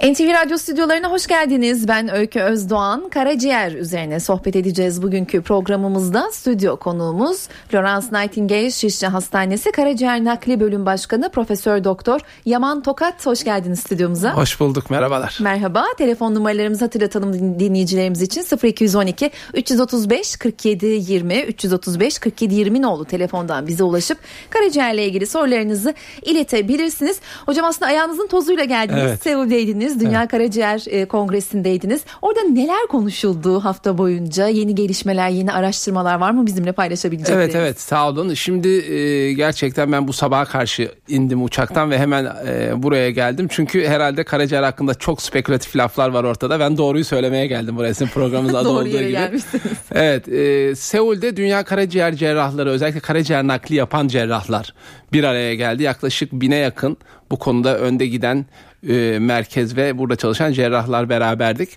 [0.00, 1.88] NTV Radyo stüdyolarına hoş geldiniz.
[1.88, 3.08] Ben Öykü Özdoğan.
[3.08, 6.30] Karaciğer üzerine sohbet edeceğiz bugünkü programımızda.
[6.32, 13.26] Stüdyo konuğumuz Florence Nightingale Şişli Hastanesi Karaciğer Nakli Bölüm Başkanı Profesör Doktor Yaman Tokat.
[13.26, 14.36] Hoş geldiniz stüdyomuza.
[14.36, 15.38] Hoş bulduk merhabalar.
[15.40, 15.84] Merhaba.
[15.98, 23.84] Telefon numaralarımızı hatırlatalım dinleyicilerimiz için 0212 335 47 20 335 47 20 nolu telefondan bize
[23.84, 24.18] ulaşıp
[24.50, 27.20] karaciğerle ilgili sorularınızı iletebilirsiniz.
[27.46, 29.02] Hocam aslında ayağınızın tozuyla geldiniz.
[29.02, 29.22] Evet.
[29.22, 30.10] Seul'deydiniz konuştunuz.
[30.10, 30.30] Dünya evet.
[30.30, 32.02] Karaciğer e, Kongresi'ndeydiniz.
[32.22, 34.46] Orada neler konuşuldu hafta boyunca?
[34.46, 37.44] Yeni gelişmeler, yeni araştırmalar var mı bizimle paylaşabileceğiniz?
[37.44, 38.34] Evet evet sağ olun.
[38.34, 43.48] Şimdi e, gerçekten ben bu sabaha karşı indim uçaktan ve hemen e, buraya geldim.
[43.50, 46.60] Çünkü herhalde karaciğer hakkında çok spekülatif laflar var ortada.
[46.60, 49.10] Ben doğruyu söylemeye geldim buraya sizin programınızda adı olduğu gibi.
[49.10, 49.64] Gelmişsiniz.
[49.92, 54.74] Evet e, Seul'de Dünya Karaciğer Cerrahları özellikle karaciğer nakli yapan cerrahlar
[55.12, 55.82] bir araya geldi.
[55.82, 56.96] Yaklaşık bine yakın
[57.30, 58.46] bu konuda önde giden
[58.88, 61.68] e, merkez ve burada çalışan cerrahlar beraberdik.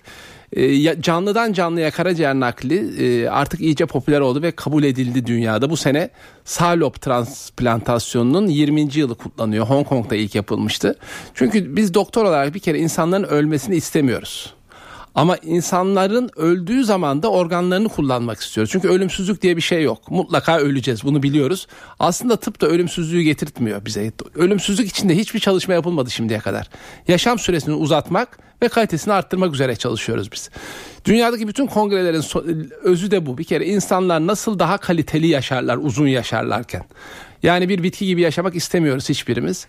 [0.52, 5.70] E, canlıdan canlıya karaciğer nakli e, artık iyice popüler oldu ve kabul edildi dünyada.
[5.70, 6.10] Bu sene
[6.44, 8.88] sağ lob transplantasyonunun 20.
[8.94, 9.66] yılı kutlanıyor.
[9.66, 10.98] Hong Kong'da ilk yapılmıştı.
[11.34, 14.54] Çünkü biz doktor olarak bir kere insanların ölmesini istemiyoruz.
[15.14, 18.72] Ama insanların öldüğü zaman da organlarını kullanmak istiyoruz.
[18.72, 20.10] Çünkü ölümsüzlük diye bir şey yok.
[20.10, 21.66] Mutlaka öleceğiz bunu biliyoruz.
[21.98, 24.12] Aslında tıp da ölümsüzlüğü getirtmiyor bize.
[24.34, 26.70] Ölümsüzlük içinde hiçbir çalışma yapılmadı şimdiye kadar.
[27.08, 30.50] Yaşam süresini uzatmak ve kalitesini arttırmak üzere çalışıyoruz biz.
[31.04, 32.24] Dünyadaki bütün kongrelerin
[32.82, 33.38] özü de bu.
[33.38, 36.84] Bir kere insanlar nasıl daha kaliteli yaşarlar uzun yaşarlarken.
[37.42, 39.66] Yani bir bitki gibi yaşamak istemiyoruz hiçbirimiz.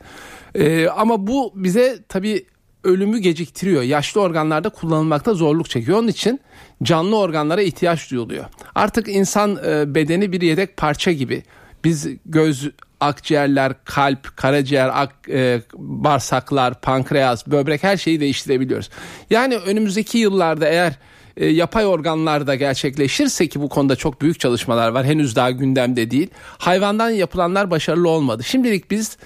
[0.56, 2.46] Ee, ama bu bize tabii
[2.86, 3.82] ölümü geciktiriyor.
[3.84, 5.98] Yaşlı organlarda kullanılmakta zorluk çekiyor.
[5.98, 6.40] Onun için
[6.84, 8.46] canlı organlara ihtiyaç duyuluyor.
[8.76, 11.44] Artık insan e, bedeni bir yedek parça gibi.
[11.84, 18.90] Biz göz, akciğerler, kalp, karaciğer, ak, e, bağırsaklar, pankreas, böbrek her şeyi değiştirebiliyoruz.
[19.30, 20.94] Yani önümüzdeki yıllarda eğer
[21.38, 25.06] e, yapay organlarda gerçekleşirse ki bu konuda çok büyük çalışmalar var.
[25.06, 26.28] Henüz daha gündemde değil.
[26.58, 28.44] Hayvandan yapılanlar başarılı olmadı.
[28.44, 29.18] Şimdilik biz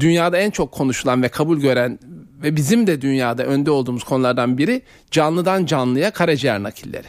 [0.00, 1.98] dünyada en çok konuşulan ve kabul gören
[2.42, 7.06] ve bizim de dünyada önde olduğumuz konulardan biri canlıdan canlıya karaciğer nakilleri.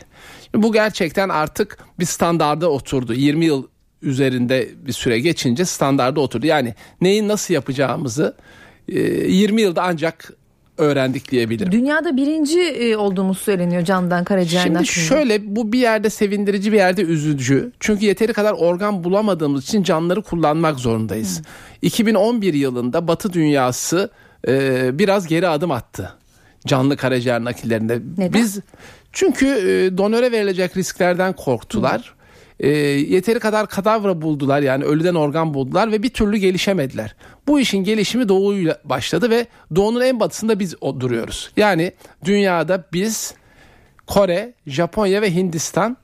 [0.56, 3.14] Bu gerçekten artık bir standarda oturdu.
[3.14, 3.68] 20 yıl
[4.02, 6.46] üzerinde bir süre geçince standarda oturdu.
[6.46, 8.36] Yani neyi nasıl yapacağımızı
[8.88, 10.34] 20 e, yılda ancak
[10.78, 11.72] öğrendik diyebilirim.
[11.72, 14.92] Dünyada birinci e, olduğumuz söyleniyor candan karaciğer Şimdi naklinde.
[14.92, 17.72] şöyle bu bir yerde sevindirici bir yerde üzücü.
[17.80, 21.38] Çünkü yeteri kadar organ bulamadığımız için canları kullanmak zorundayız.
[21.38, 21.46] Hmm.
[21.82, 24.10] 2011 yılında Batı dünyası
[24.48, 26.14] e, biraz geri adım attı.
[26.68, 28.00] Canlı karaciğer nakillerinde.
[28.18, 28.34] Neden?
[28.34, 28.60] Biz
[29.12, 32.00] çünkü e, donöre verilecek risklerden korktular.
[32.00, 32.23] Hmm
[32.64, 37.16] e, yeteri kadar kadavra buldular yani ölüden organ buldular ve bir türlü gelişemediler.
[37.48, 41.52] Bu işin gelişimi doğuyla başladı ve doğunun en batısında biz duruyoruz.
[41.58, 41.92] Yani
[42.26, 43.34] dünyada biz
[44.08, 45.98] Kore, Japonya ve Hindistan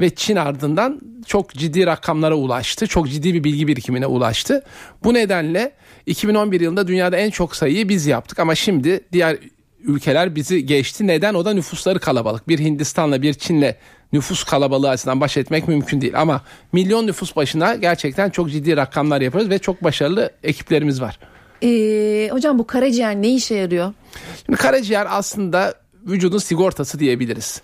[0.00, 2.86] ve Çin ardından çok ciddi rakamlara ulaştı.
[2.86, 4.62] Çok ciddi bir bilgi birikimine ulaştı.
[5.04, 5.72] Bu nedenle
[6.06, 9.38] 2011 yılında dünyada en çok sayıyı biz yaptık ama şimdi diğer
[9.84, 11.06] ülkeler bizi geçti.
[11.06, 11.34] Neden?
[11.34, 12.48] O da nüfusları kalabalık.
[12.48, 13.74] Bir Hindistan'la bir Çin'le
[14.12, 16.20] nüfus kalabalığı açısından baş etmek mümkün değil.
[16.20, 21.18] Ama milyon nüfus başına gerçekten çok ciddi rakamlar yapıyoruz ve çok başarılı ekiplerimiz var.
[21.62, 23.92] Ee, hocam bu karaciğer ne işe yarıyor?
[24.46, 25.74] Şimdi karaciğer aslında
[26.06, 27.62] vücudun sigortası diyebiliriz.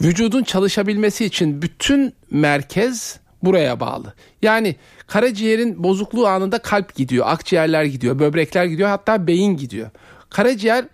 [0.00, 4.14] Vücudun çalışabilmesi için bütün merkez buraya bağlı.
[4.42, 4.76] Yani
[5.06, 9.90] karaciğerin bozukluğu anında kalp gidiyor, akciğerler gidiyor, böbrekler gidiyor, hatta beyin gidiyor.
[10.30, 10.84] Karaciğer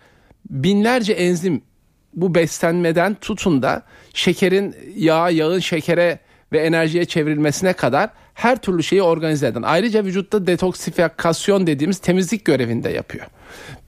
[0.49, 1.61] binlerce enzim
[2.13, 3.83] bu beslenmeden tutun da
[4.13, 6.19] şekerin yağ, yağın şekere
[6.51, 9.61] ve enerjiye çevrilmesine kadar her türlü şeyi organize eden.
[9.61, 13.25] Ayrıca vücutta detoksifikasyon dediğimiz temizlik görevinde yapıyor.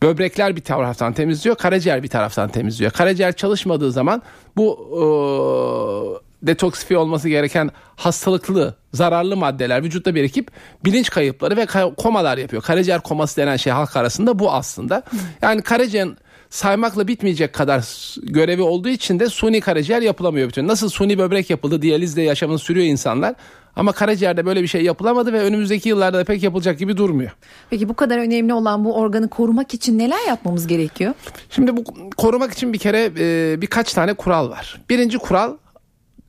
[0.04, 2.92] Böbrekler bir taraftan temizliyor, karaciğer bir taraftan temizliyor.
[2.92, 4.22] Karaciğer çalışmadığı zaman
[4.58, 10.52] bu e, detoksifiye olması gereken hastalıklı, zararlı maddeler vücutta birikip
[10.86, 11.66] bilinç kayıpları ve
[11.98, 12.62] komalar yapıyor.
[12.62, 15.04] Karaciğer koması denen şey halk arasında bu aslında.
[15.42, 16.18] Yani karaciğerin
[16.50, 20.68] saymakla bitmeyecek kadar görevi olduğu için de suni karaciğer yapılamıyor bütün.
[20.68, 23.36] Nasıl suni böbrek yapıldı, diyalizle yaşamını sürüyor insanlar.
[23.76, 27.32] Ama karaciğerde böyle bir şey yapılamadı ve önümüzdeki yıllarda da pek yapılacak gibi durmuyor.
[27.70, 31.14] Peki bu kadar önemli olan bu organı korumak için neler yapmamız gerekiyor?
[31.50, 31.84] Şimdi bu
[32.18, 34.82] korumak için bir kere e, birkaç tane kural var.
[34.90, 35.58] Birinci kural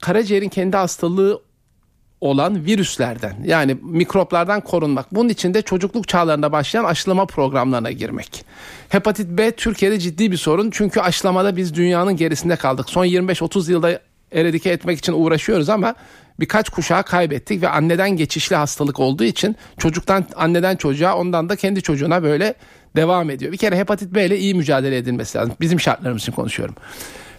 [0.01, 1.43] karaciğerin kendi hastalığı
[2.21, 5.15] olan virüslerden yani mikroplardan korunmak.
[5.15, 8.45] Bunun için de çocukluk çağlarında başlayan aşılama programlarına girmek.
[8.89, 12.91] Hepatit B Türkiye'de ciddi bir sorun çünkü aşılamada biz dünyanın gerisinde kaldık.
[12.91, 14.01] Son 25-30 yılda
[14.33, 15.95] eradike etmek için uğraşıyoruz ama
[16.41, 21.83] birkaç kuşağı kaybettik ve anneden geçişli hastalık olduğu için çocuktan anneden çocuğa ondan da kendi
[21.83, 22.55] çocuğuna böyle
[22.97, 23.53] devam ediyor.
[23.53, 25.55] Bir kere hepatit B ile iyi mücadele edilmesi lazım.
[25.61, 26.75] Bizim şartlarımız için konuşuyorum.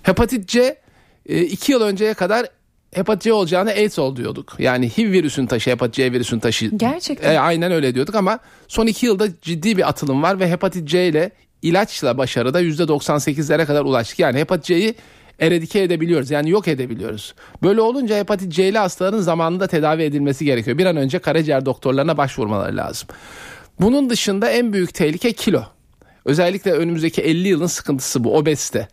[0.04, 0.78] Hepatit C
[1.26, 2.46] 2 yıl önceye kadar
[2.94, 4.56] hepatit C olacağını AIDS ol diyorduk.
[4.60, 6.66] Yani HIV virüsün taşı, hepatit C virüsün taşı.
[6.66, 7.34] Gerçekten.
[7.34, 11.08] E, aynen öyle diyorduk ama son 2 yılda ciddi bir atılım var ve hepatit C
[11.08, 11.32] ile
[11.62, 14.20] ilaçla başarıda %98'lere kadar ulaştık.
[14.20, 14.96] Yani hepatit C'yi
[15.40, 16.32] eradike edebiliyoruz.
[16.32, 17.34] Yani yok edebiliyoruz.
[17.64, 20.78] Böyle olunca hepatit C'li hastaların zamanında tedavi edilmesi gerekiyor.
[20.78, 23.08] Bir an önce karaciğer doktorlarına başvurmaları lazım.
[23.80, 25.64] Bunun dışında en büyük tehlike kilo.
[26.26, 28.88] Özellikle önümüzdeki 50 yılın sıkıntısı bu obezite.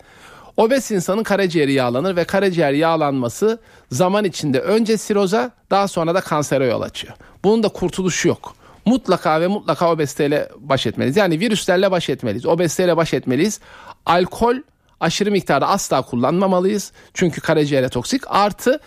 [0.56, 3.58] Obez insanın karaciğeri yağlanır ve karaciğer yağlanması
[3.91, 7.14] zaman içinde önce siroza daha sonra da kansere yol açıyor.
[7.44, 8.55] Bunun da kurtuluşu yok.
[8.85, 11.17] Mutlaka ve mutlaka obeziteyle baş etmeliyiz.
[11.17, 12.47] Yani virüslerle baş etmeliyiz.
[12.47, 13.61] Obeziteyle baş etmeliyiz.
[14.06, 14.56] Alkol
[15.00, 16.93] aşırı miktarda asla kullanmamalıyız.
[17.14, 18.23] Çünkü karaciğere toksik.
[18.26, 18.81] Artı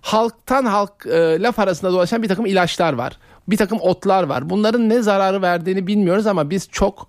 [0.00, 3.18] halktan halk e, laf arasında dolaşan bir takım ilaçlar var.
[3.48, 4.50] Bir takım otlar var.
[4.50, 7.08] Bunların ne zararı verdiğini bilmiyoruz ama biz çok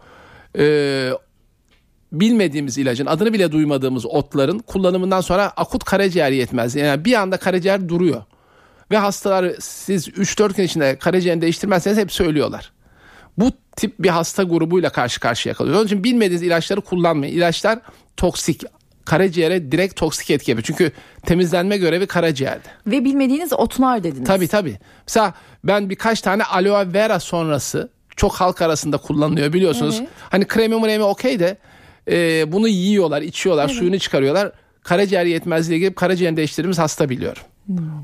[0.59, 1.11] e,
[2.11, 6.85] bilmediğimiz ilacın adını bile duymadığımız otların kullanımından sonra akut karaciğer yetmezliği.
[6.85, 8.23] Yani bir anda karaciğer duruyor.
[8.91, 12.71] Ve hastalar siz 3-4 gün içinde karaciğerini değiştirmezseniz hep söylüyorlar.
[13.37, 15.79] Bu tip bir hasta grubuyla karşı karşıya kalıyoruz.
[15.79, 17.33] Onun için bilmediğiniz ilaçları kullanmayın.
[17.33, 17.79] İlaçlar
[18.17, 18.63] toksik.
[19.05, 20.65] Karaciğere direkt toksik etki yapıyor.
[20.65, 20.91] Çünkü
[21.25, 22.67] temizlenme görevi karaciğerde.
[22.87, 24.27] Ve bilmediğiniz otlar dediniz.
[24.27, 24.79] Tabii tabii.
[25.07, 25.33] Mesela
[25.63, 29.97] ben birkaç tane aloe vera sonrası çok halk arasında kullanılıyor biliyorsunuz.
[29.99, 30.09] Evet.
[30.29, 31.57] Hani kremi mremi okey de
[32.11, 34.51] e, bunu yiyorlar, içiyorlar, suyunu çıkarıyorlar.
[34.83, 37.41] Karaciğer yetmezliğe girip karaciğerini değiştirdiğimiz hasta biliyorum.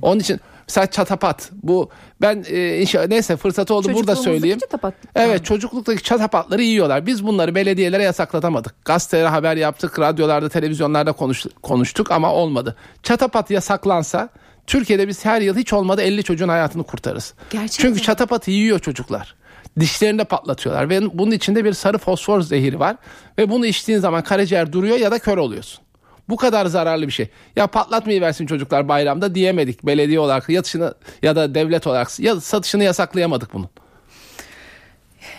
[0.02, 1.90] Onun için mesela çatapat bu
[2.22, 4.60] ben e, inşallah neyse fırsatı oldu burada söyleyeyim.
[4.60, 4.94] çatapat.
[5.16, 7.06] Evet çocukluktaki çatapatları yiyorlar.
[7.06, 8.86] Biz bunları belediyelere yasaklatamadık.
[8.86, 12.76] Gazetelere haber yaptık, radyolarda, televizyonlarda konuş, konuştuk ama olmadı.
[13.04, 14.30] Çatapat yasaklansa
[14.68, 17.34] Türkiye'de biz her yıl hiç olmadı 50 çocuğun hayatını kurtarırız.
[17.50, 17.88] Gerçekten.
[17.88, 19.36] Çünkü çatapatı yiyor çocuklar.
[19.80, 22.96] Dişlerini de patlatıyorlar ve bunun içinde bir sarı fosfor zehiri var
[23.38, 25.84] ve bunu içtiğin zaman karaciğer duruyor ya da kör oluyorsun.
[26.30, 27.30] Bu kadar zararlı bir şey.
[27.56, 32.84] Ya patlatmayı versin çocuklar bayramda diyemedik belediye olarak yatışını ya da devlet olarak ya satışını
[32.84, 33.70] yasaklayamadık bunun.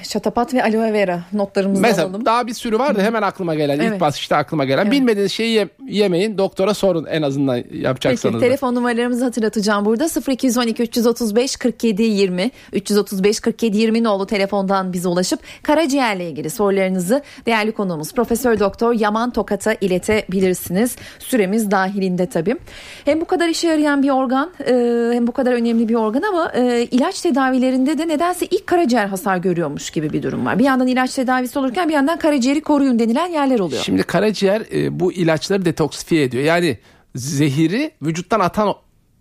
[0.09, 2.25] Şatapat ve aloe vera notlarımızı Mesela alalım.
[2.25, 3.93] daha bir sürü var da hemen aklıma gelen Evet.
[3.95, 4.93] ilk basışta aklıma gelen Evet.
[4.93, 8.33] bilmediğiniz şeyi ye- yemeyin doktora sorun en azından yapacaksanız.
[8.33, 8.47] Peki da.
[8.49, 15.41] telefon numaralarımızı hatırlatacağım burada 0212 335 47 20 335 47 20 nolu telefondan bize ulaşıp
[15.63, 20.97] karaciğerle ilgili sorularınızı değerli konuğumuz Profesör Doktor Yaman Tokat'a iletebilirsiniz.
[21.19, 22.57] Süremiz dahilinde tabii.
[23.05, 24.73] Hem bu kadar işe yarayan bir organ e,
[25.15, 29.37] hem bu kadar önemli bir organ ama e, ilaç tedavilerinde de nedense ilk karaciğer hasar
[29.37, 30.59] görüyormuş gibi bir durum var.
[30.59, 33.83] Bir yandan ilaç tedavisi olurken bir yandan karaciğeri koruyun denilen yerler oluyor.
[33.83, 36.45] Şimdi karaciğer e, bu ilaçları detoksifiye ediyor.
[36.45, 36.79] Yani
[37.15, 38.75] zehiri vücuttan atan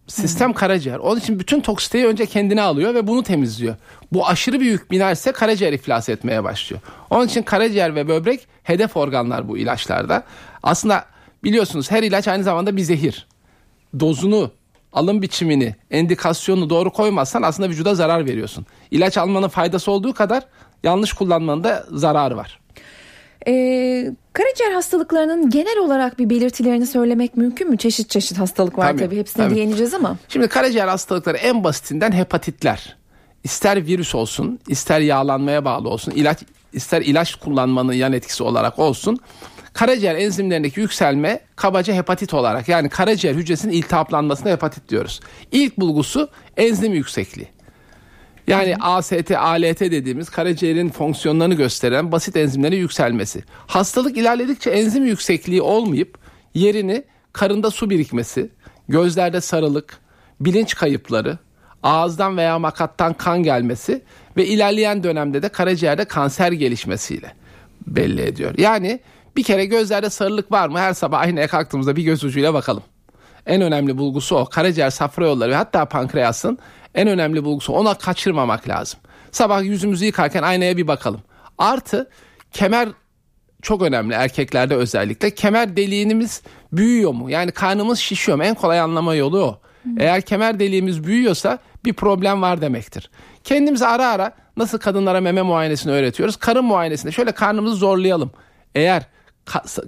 [0.07, 0.97] sistem karaciğer.
[0.97, 3.75] Onun için bütün toksiteyi önce kendine alıyor ve bunu temizliyor.
[4.13, 6.81] Bu aşırı büyük binerse karaciğer iflas etmeye başlıyor.
[7.09, 10.23] Onun için karaciğer ve böbrek hedef organlar bu ilaçlarda.
[10.63, 11.05] Aslında
[11.43, 13.27] biliyorsunuz her ilaç aynı zamanda bir zehir.
[13.99, 14.51] Dozunu,
[14.93, 18.65] alım biçimini, endikasyonunu doğru koymazsan aslında vücuda zarar veriyorsun.
[18.91, 20.43] İlaç almanın faydası olduğu kadar
[20.83, 22.59] yanlış kullanmanın da zararı var.
[23.47, 27.77] Ee, karaciğer hastalıklarının genel olarak bir belirtilerini söylemek mümkün mü?
[27.77, 29.17] Çeşit çeşit hastalık var Tabii, tabii.
[29.17, 29.55] Hepsine tabii.
[29.55, 30.17] değineceğiz ama.
[30.29, 32.95] Şimdi karaciğer hastalıkları en basitinden hepatitler.
[33.43, 36.39] İster virüs olsun, ister yağlanmaya bağlı olsun, ilaç
[36.73, 39.19] ister ilaç kullanmanın yan etkisi olarak olsun.
[39.73, 45.19] Karaciğer enzimlerindeki yükselme kabaca hepatit olarak yani karaciğer hücresinin iltihaplanmasına hepatit diyoruz.
[45.51, 47.47] İlk bulgusu enzim yüksekliği.
[48.47, 53.43] Yani AST, ALT dediğimiz karaciğerin fonksiyonlarını gösteren basit enzimlerin yükselmesi.
[53.67, 56.17] Hastalık ilerledikçe enzim yüksekliği olmayıp
[56.53, 57.03] yerini
[57.33, 58.49] karında su birikmesi,
[58.89, 59.97] gözlerde sarılık,
[60.39, 61.37] bilinç kayıpları,
[61.83, 64.01] ağızdan veya makattan kan gelmesi
[64.37, 67.33] ve ilerleyen dönemde de karaciğerde kanser gelişmesiyle
[67.87, 68.53] belli ediyor.
[68.57, 68.99] Yani
[69.35, 70.79] bir kere gözlerde sarılık var mı?
[70.79, 72.83] Her sabah aynaya kalktığımızda bir göz ucuyla bakalım.
[73.45, 74.45] En önemli bulgusu o.
[74.45, 76.59] Karaciğer, safra yolları ve hatta pankreasın
[76.95, 77.73] en önemli bulgusu.
[77.73, 78.99] Ona kaçırmamak lazım.
[79.31, 81.21] Sabah yüzümüzü yıkarken aynaya bir bakalım.
[81.57, 82.09] Artı
[82.51, 82.89] kemer
[83.61, 85.35] çok önemli erkeklerde özellikle.
[85.35, 87.29] Kemer deliğimiz büyüyor mu?
[87.29, 88.43] Yani karnımız şişiyor mu?
[88.43, 89.59] En kolay anlama yolu o.
[89.99, 93.09] Eğer kemer deliğimiz büyüyorsa bir problem var demektir.
[93.43, 96.35] Kendimizi ara ara nasıl kadınlara meme muayenesini öğretiyoruz.
[96.35, 98.31] Karın muayenesinde şöyle karnımızı zorlayalım.
[98.75, 99.03] Eğer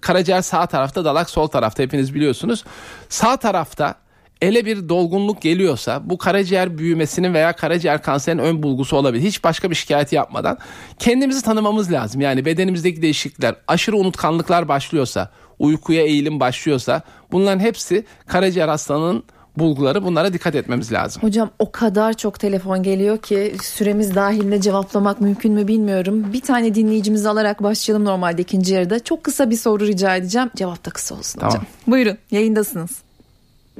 [0.01, 2.63] karaciğer sağ tarafta dalak sol tarafta hepiniz biliyorsunuz.
[3.09, 3.95] Sağ tarafta
[4.41, 9.23] ele bir dolgunluk geliyorsa bu karaciğer büyümesinin veya karaciğer kanserinin ön bulgusu olabilir.
[9.23, 10.57] Hiç başka bir şikayet yapmadan
[10.99, 12.21] kendimizi tanımamız lazım.
[12.21, 19.23] Yani bedenimizdeki değişiklikler, aşırı unutkanlıklar başlıyorsa, uykuya eğilim başlıyorsa bunların hepsi karaciğer hastalığının
[19.57, 21.23] bulguları bunlara dikkat etmemiz lazım.
[21.23, 26.25] Hocam o kadar çok telefon geliyor ki süremiz dahilinde cevaplamak mümkün mü bilmiyorum.
[26.33, 29.03] Bir tane dinleyicimizi alarak başlayalım normalde ikinci yarıda.
[29.03, 30.49] Çok kısa bir soru rica edeceğim.
[30.55, 31.53] Cevap da kısa olsun Tamam.
[31.53, 31.65] hocam.
[31.87, 33.03] Buyurun yayındasınız.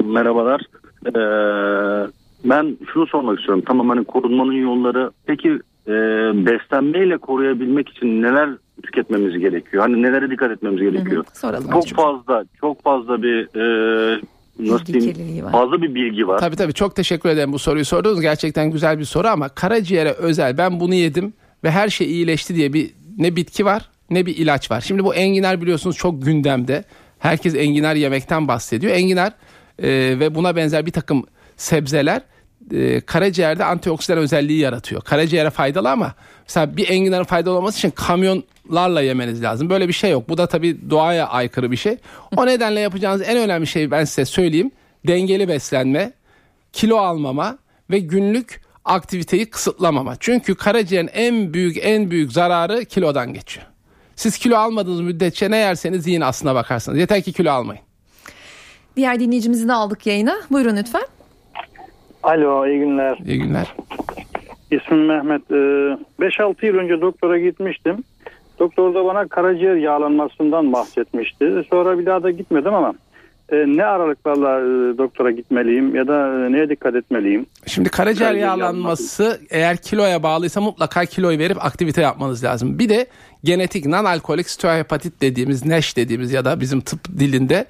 [0.04, 0.62] Merhabalar.
[1.06, 1.12] Ee,
[2.46, 3.64] ben şunu sormak istiyorum.
[3.68, 5.12] Tamam hani korunmanın yolları.
[5.26, 5.50] Peki
[5.88, 5.94] e,
[6.46, 8.50] beslenmeyle koruyabilmek için neler
[8.84, 9.84] tüketmemiz gerekiyor?
[9.84, 11.26] Hani nelere dikkat etmemiz gerekiyor?
[11.34, 11.72] Soralım.
[11.72, 14.22] Çok fazla, çok fazla bir e,
[14.60, 15.48] nasıl diyeyim?
[15.52, 16.40] Fazla bir bilgi var.
[16.40, 18.22] Tabii tabii çok teşekkür ederim bu soruyu sorduğunuz.
[18.22, 21.34] Gerçekten güzel bir soru ama karaciğere özel ben bunu yedim
[21.64, 24.82] ve her şey iyileşti diye bir ne bitki var ne bir ilaç var.
[24.82, 26.84] Şimdi bu enginar biliyorsunuz çok gündemde.
[27.20, 28.94] Herkes enginar yemekten bahsediyor.
[28.94, 29.34] Enginar
[29.80, 31.26] e, ve buna benzer bir takım
[31.58, 32.22] sebzeler
[32.72, 35.02] e, karaciğerde antioksidan özelliği yaratıyor.
[35.02, 36.14] Karaciğere faydalı ama
[36.48, 39.70] mesela bir enginarın faydalı olması için kamyonlarla yemeniz lazım.
[39.70, 40.30] Böyle bir şey yok.
[40.30, 41.98] Bu da tabii doğaya aykırı bir şey.
[42.38, 44.72] O nedenle yapacağınız en önemli şey ben size söyleyeyim.
[45.08, 46.14] Dengeli beslenme,
[46.74, 47.58] kilo almama
[47.90, 50.16] ve günlük aktiviteyi kısıtlamama.
[50.20, 53.66] Çünkü karaciğerin en büyük en büyük zararı kilodan geçiyor.
[54.16, 57.00] Siz kilo almadığınız müddetçe ne yerseniz yiyin aslına bakarsınız.
[57.00, 57.82] Yeter ki kilo almayın.
[58.98, 60.36] Diğer dinleyicimizi de aldık yayına.
[60.52, 61.06] Buyurun lütfen.
[62.26, 63.18] Alo iyi günler.
[63.26, 63.76] İyi günler.
[64.72, 65.42] İsmim Mehmet.
[65.52, 65.56] Ee,
[66.20, 68.04] 5-6 yıl önce doktora gitmiştim.
[68.60, 71.64] Doktor da bana karaciğer yağlanmasından bahsetmişti.
[71.70, 72.94] Sonra bir daha da gitmedim ama
[73.50, 77.46] e, ne aralıklarla e, doktora gitmeliyim ya da e, neye dikkat etmeliyim?
[77.68, 82.80] Şimdi karaciğer yağlanması eğer kiloya bağlıysa mutlaka kiloyu verip aktivite yapmanız lazım.
[82.80, 83.08] Bir de
[83.44, 87.66] genetik non-alkolik steatohepatit dediğimiz NASH dediğimiz ya da bizim tıp dilinde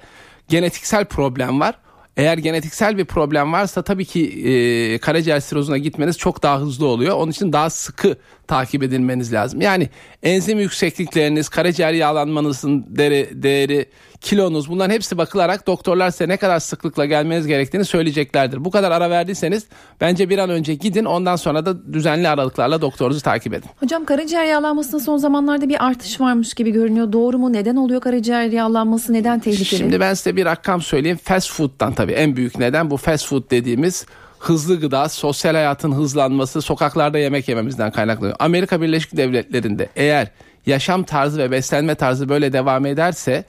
[0.48, 1.74] genetiksel problem var.
[2.16, 7.16] Eğer genetiksel bir problem varsa tabii ki e, karaciğer sirozuna gitmeniz çok daha hızlı oluyor.
[7.16, 9.60] Onun için daha sıkı takip edilmeniz lazım.
[9.60, 9.88] Yani
[10.22, 13.86] enzim yükseklikleriniz, karaciğer yağlanmanızın değeri, değeri,
[14.20, 18.64] kilonuz bunların hepsi bakılarak doktorlar size ne kadar sıklıkla gelmeniz gerektiğini söyleyeceklerdir.
[18.64, 19.66] Bu kadar ara verdiyseniz
[20.00, 23.70] bence bir an önce gidin ondan sonra da düzenli aralıklarla doktorunuzu takip edin.
[23.80, 27.12] Hocam karaciğer yağlanmasında son zamanlarda bir artış varmış gibi görünüyor.
[27.12, 27.52] Doğru mu?
[27.52, 29.12] Neden oluyor karaciğer yağlanması?
[29.12, 29.78] Neden tehlikeli?
[29.78, 31.18] Şimdi ben size bir rakam söyleyeyim.
[31.22, 34.06] Fast food'dan tabii en büyük neden bu fast food dediğimiz
[34.38, 38.36] hızlı gıda, sosyal hayatın hızlanması, sokaklarda yemek yememizden kaynaklanıyor.
[38.38, 40.30] Amerika Birleşik Devletleri'nde eğer
[40.66, 43.44] yaşam tarzı ve beslenme tarzı böyle devam ederse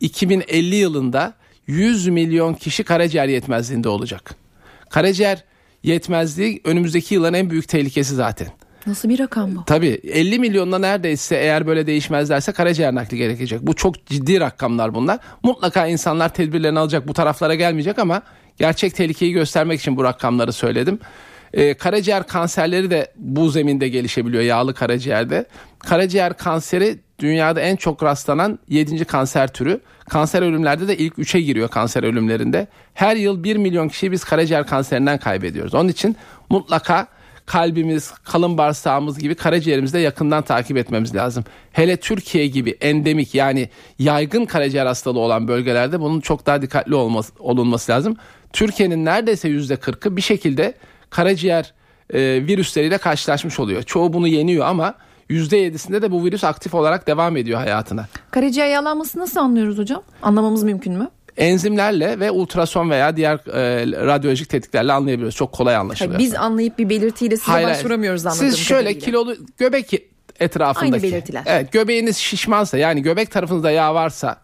[0.00, 1.34] 2050 yılında
[1.66, 4.34] 100 milyon kişi karaciğer yetmezliğinde olacak.
[4.90, 5.44] Karaciğer
[5.82, 8.48] yetmezliği önümüzdeki yılların en büyük tehlikesi zaten.
[8.86, 9.64] Nasıl bir rakam bu?
[9.66, 13.62] Tabii 50 milyonla neredeyse eğer böyle değişmezlerse karaciğer nakli gerekecek.
[13.62, 15.18] Bu çok ciddi rakamlar bunlar.
[15.42, 18.22] Mutlaka insanlar tedbirlerini alacak bu taraflara gelmeyecek ama
[18.58, 20.98] gerçek tehlikeyi göstermek için bu rakamları söyledim.
[21.54, 25.46] Ee, karaciğer kanserleri de bu zeminde gelişebiliyor yağlı karaciğerde.
[25.78, 29.04] Karaciğer kanseri dünyada en çok rastlanan 7.
[29.04, 29.80] kanser türü.
[30.08, 32.66] Kanser ölümlerde de ilk 3'e giriyor kanser ölümlerinde.
[32.94, 35.74] Her yıl 1 milyon kişiyi biz karaciğer kanserinden kaybediyoruz.
[35.74, 36.16] Onun için
[36.50, 37.06] mutlaka
[37.46, 41.44] kalbimiz, kalın bağırsağımız gibi karaciğerimizi de yakından takip etmemiz lazım.
[41.72, 47.32] Hele Türkiye gibi endemik yani yaygın karaciğer hastalığı olan bölgelerde bunun çok daha dikkatli olması,
[47.38, 48.16] olunması lazım.
[48.52, 50.74] Türkiye'nin neredeyse yüzde 40'ı bir şekilde
[51.10, 51.72] karaciğer
[52.14, 53.82] e, virüsleriyle karşılaşmış oluyor.
[53.82, 54.94] Çoğu bunu yeniyor ama
[55.30, 58.06] %7'sinde de bu virüs aktif olarak devam ediyor hayatına.
[58.30, 60.02] Karaciğer yağlanması nasıl anlıyoruz hocam?
[60.22, 61.08] Anlamamız mümkün mü?
[61.36, 65.36] Enzimlerle ve ultrason veya diğer e, radyolojik tetkiklerle anlayabiliyoruz.
[65.36, 66.14] Çok kolay anlaşılıyor.
[66.14, 67.78] Hayır, biz anlayıp bir belirtiyle size Hayır, hayır.
[67.78, 69.06] başvuramıyoruz anladığım Siz şöyle kadarıyla.
[69.06, 70.02] kilolu göbek
[70.40, 70.94] etrafındaki.
[70.94, 71.42] Aynı belirtiler.
[71.46, 74.36] Evet göbeğiniz şişmansa yani göbek tarafınızda yağ varsa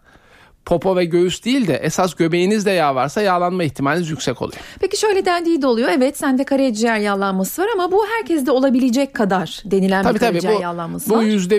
[0.67, 4.61] popo ve göğüs değil de esas göbeğinizde yağ varsa yağlanma ihtimaliniz yüksek oluyor.
[4.79, 5.89] Peki şöyle dendiği de oluyor.
[5.89, 10.57] Evet sende karaciğer yağlanması var ama bu herkeste olabilecek kadar denilen Tabii bir tabii karaciğer
[10.57, 11.23] bu, yağlanması bu var.
[11.23, 11.55] yüzde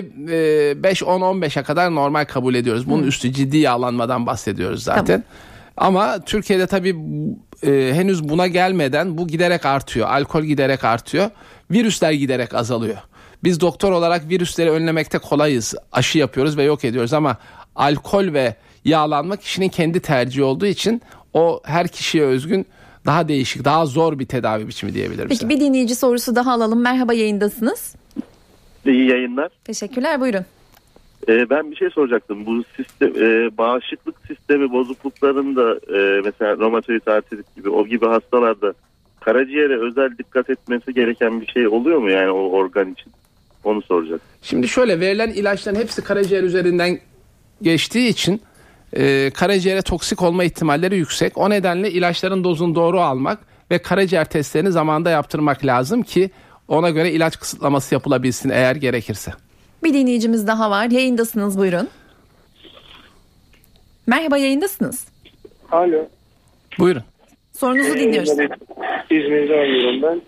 [0.71, 2.89] e, 5 10 15'e kadar normal kabul ediyoruz.
[2.89, 5.05] Bunun üstü ciddi yağlanmadan bahsediyoruz zaten.
[5.05, 5.23] Tamam.
[5.77, 6.95] Ama Türkiye'de tabii
[7.63, 10.07] e, henüz buna gelmeden bu giderek artıyor.
[10.09, 11.29] Alkol giderek artıyor.
[11.71, 12.97] Virüsler giderek azalıyor.
[13.43, 15.75] Biz doktor olarak virüsleri önlemekte kolayız.
[15.91, 17.37] Aşı yapıyoruz ve yok ediyoruz ama
[17.75, 18.55] alkol ve
[18.89, 21.01] yağlanma kişinin kendi tercihi olduğu için
[21.33, 22.65] o her kişiye özgün
[23.05, 25.29] daha değişik, daha zor bir tedavi biçimi diyebilirim.
[25.29, 25.49] Peki size.
[25.49, 26.81] bir dinleyici sorusu daha alalım.
[26.81, 27.95] Merhaba yayındasınız.
[28.85, 29.51] İyi yayınlar.
[29.63, 30.45] Teşekkürler buyurun.
[31.27, 32.45] Ee, ben bir şey soracaktım.
[32.45, 38.73] Bu sistem, e, bağışıklık sistemi bozukluklarında e, mesela romatoid artrit gibi o gibi hastalarda
[39.19, 43.11] karaciğere özel dikkat etmesi gereken bir şey oluyor mu yani o organ için?
[43.63, 44.21] Onu soracak.
[44.41, 46.99] Şimdi şöyle verilen ilaçların hepsi karaciğer üzerinden
[47.61, 48.41] geçtiği için
[48.93, 51.37] e, karaciğere toksik olma ihtimalleri yüksek.
[51.37, 53.39] O nedenle ilaçların dozunu doğru almak
[53.71, 56.29] ve karaciğer testlerini zamanında yaptırmak lazım ki
[56.67, 59.31] ona göre ilaç kısıtlaması yapılabilsin eğer gerekirse.
[59.83, 60.89] Bir dinleyicimiz daha var.
[60.89, 61.89] Yayındasınız buyurun.
[64.07, 65.07] Merhaba yayındasınız.
[65.71, 66.07] Alo.
[66.79, 67.03] Buyurun.
[67.51, 68.29] Sorunuzu dinliyoruz.
[68.37, 68.49] Ben
[69.09, 70.21] İzmir'de arıyorum ben.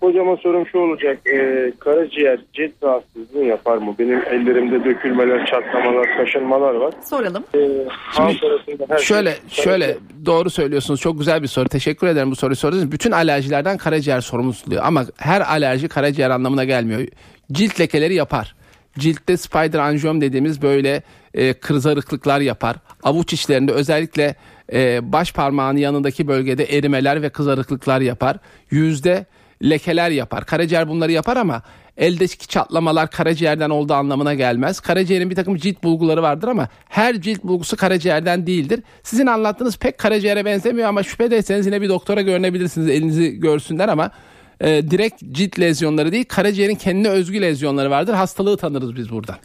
[0.00, 1.18] Hocama sorum şu olacak.
[1.34, 3.94] Ee, karaciğer cilt rahatsızlığı yapar mı?
[3.98, 6.94] Benim ellerimde dökülmeler, çatlamalar, kaşınmalar var.
[7.04, 7.44] Soralım.
[8.18, 11.00] Arasında her Şöyle şey- şöyle doğru söylüyorsunuz.
[11.00, 11.68] Çok güzel bir soru.
[11.68, 12.92] Teşekkür ederim bu soruyu sorduğunuz.
[12.92, 14.82] Bütün alerjilerden karaciğer sorumlu tutuluyor.
[14.84, 17.00] Ama her alerji karaciğer anlamına gelmiyor.
[17.52, 18.54] Cilt lekeleri yapar.
[18.98, 21.02] Ciltte spider anjiyom dediğimiz böyle
[21.34, 22.76] e, kızarıklıklar yapar.
[23.02, 24.34] Avuç içlerinde özellikle
[24.72, 28.36] e, baş parmağının yanındaki bölgede erimeler ve kızarıklıklar yapar.
[28.70, 29.26] Yüzde
[29.62, 30.46] lekeler yapar.
[30.46, 31.62] Karaciğer bunları yapar ama
[31.96, 34.80] eldeki çatlamalar karaciğerden olduğu anlamına gelmez.
[34.80, 38.82] Karaciğerin bir takım cilt bulguları vardır ama her cilt bulgusu karaciğerden değildir.
[39.02, 42.88] Sizin anlattığınız pek karaciğere benzemiyor ama şüphedeseniz yine bir doktora görünebilirsiniz.
[42.88, 44.10] Elinizi görsünler ama
[44.60, 48.14] e, direkt cilt lezyonları değil karaciğerin kendine özgü lezyonları vardır.
[48.14, 49.36] Hastalığı tanırız biz buradan.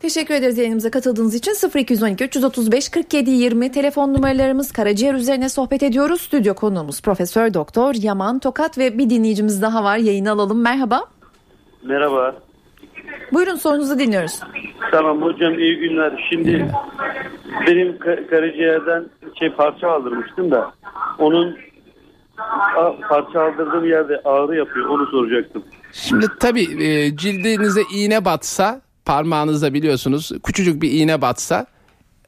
[0.00, 6.20] Teşekkür ederiz yayınımıza katıldığınız için 0212 335 47 20 telefon numaralarımız karaciğer üzerine sohbet ediyoruz.
[6.20, 9.96] Stüdyo konuğumuz Profesör Doktor Yaman Tokat ve bir dinleyicimiz daha var.
[9.96, 10.62] Yayını alalım.
[10.62, 11.00] Merhaba.
[11.82, 12.36] Merhaba.
[13.32, 14.40] Buyurun sorunuzu dinliyoruz.
[14.90, 16.26] Tamam hocam iyi günler.
[16.30, 16.70] Şimdi
[17.66, 19.04] benim ka- karaciğerden
[19.38, 20.72] şey parça aldırmıştım da
[21.18, 21.56] onun
[23.08, 24.86] parça aldırdığım yerde ağrı yapıyor.
[24.88, 25.64] Onu soracaktım.
[25.92, 31.66] Şimdi tabii e, cildinize iğne batsa parmağınızda biliyorsunuz küçücük bir iğne batsa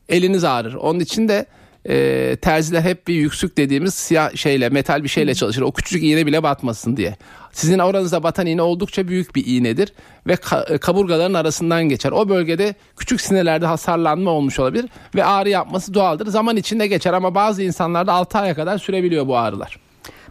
[0.08, 0.74] eliniz ağrır.
[0.74, 1.46] Onun için de
[1.88, 5.62] e, terziler hep bir yüksük dediğimiz siyah şeyle metal bir şeyle çalışır.
[5.62, 7.16] O küçücük iğne bile batmasın diye.
[7.52, 9.92] Sizin oranızda batan iğne oldukça büyük bir iğnedir
[10.26, 12.12] ve ka- e, kaburgaların arasından geçer.
[12.12, 16.26] O bölgede küçük sinirlerde hasarlanma olmuş olabilir ve ağrı yapması doğaldır.
[16.26, 19.80] Zaman içinde geçer ama bazı insanlarda 6 aya kadar sürebiliyor bu ağrılar.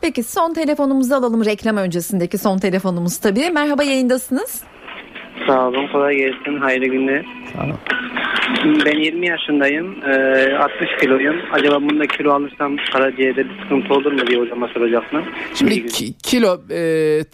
[0.01, 3.49] Peki son telefonumuzu alalım reklam öncesindeki son telefonumuz tabii.
[3.49, 4.61] Merhaba yayındasınız.
[5.47, 7.25] Sağ olun, kolay gelsin, hayırlı günler.
[7.53, 7.77] Tamam.
[8.85, 11.35] Ben 20 yaşındayım, ee, 60 kiloyum.
[11.51, 15.23] Acaba bunda kilo alırsam karaciğerde bir sıkıntı olur mu diye hocama soracaktım.
[15.55, 16.79] Şimdi ki- kilo e,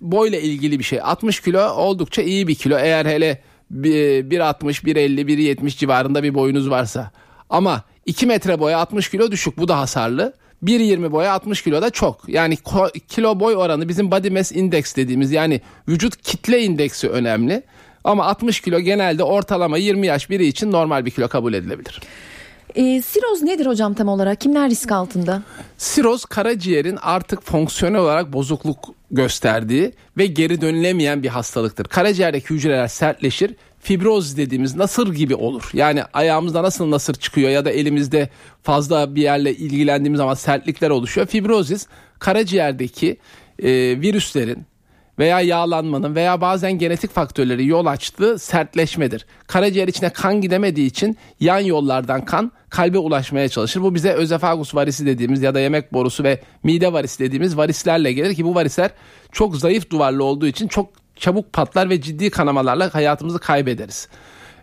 [0.02, 1.00] boyla ilgili bir şey.
[1.04, 2.78] 60 kilo oldukça iyi bir kilo.
[2.78, 3.42] Eğer hele
[3.72, 7.12] bir- 1.60, 1.50, 1.70 civarında bir boyunuz varsa.
[7.50, 9.58] Ama 2 metre boya 60 kilo düşük.
[9.58, 10.34] Bu da hasarlı.
[10.64, 12.22] 1.20 boya 60 kilo da çok.
[12.28, 12.56] Yani
[13.08, 17.64] kilo boy oranı bizim body mass index dediğimiz yani vücut kitle indeksi önemli.
[18.06, 22.02] Ama 60 kilo genelde ortalama 20 yaş biri için normal bir kilo kabul edilebilir.
[22.76, 24.42] Ee, siroz nedir hocam tam olarak?
[24.42, 25.44] Kimler risk altında?
[25.78, 31.86] Siroz karaciğerin artık fonksiyonel olarak bozukluk gösterdiği ve geri dönülemeyen bir hastalıktır.
[31.86, 33.56] Karaciğerdeki hücreler sertleşir.
[33.80, 35.70] Fibroz dediğimiz nasır gibi olur.
[35.74, 38.30] Yani ayağımızda nasıl nasır çıkıyor ya da elimizde
[38.64, 41.28] fazla bir yerle ilgilendiğimiz zaman sertlikler oluşuyor.
[41.28, 41.88] Fibrozis
[42.20, 43.18] karaciğerdeki
[43.60, 44.66] e, virüslerin
[45.20, 49.26] veya yağlanmanın veya bazen genetik faktörleri yol açtığı sertleşmedir.
[49.48, 53.82] Karaciğer içine kan gidemediği için yan yollardan kan kalbe ulaşmaya çalışır.
[53.82, 58.36] Bu bize özefagus varisi dediğimiz ya da yemek borusu ve mide varisi dediğimiz varislerle gelir
[58.36, 58.92] ki bu varisler
[59.32, 64.08] çok zayıf duvarlı olduğu için çok çabuk patlar ve ciddi kanamalarla hayatımızı kaybederiz.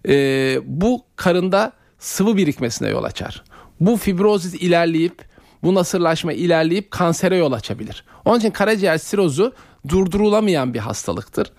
[0.08, 3.42] Ee, bu karında sıvı birikmesine yol açar.
[3.80, 5.24] Bu fibrozis ilerleyip
[5.62, 8.04] bu nasırlaşma ilerleyip kansere yol açabilir.
[8.24, 9.52] Onun için karaciğer sirozu
[9.88, 11.52] durdurulamayan bir hastalıktır.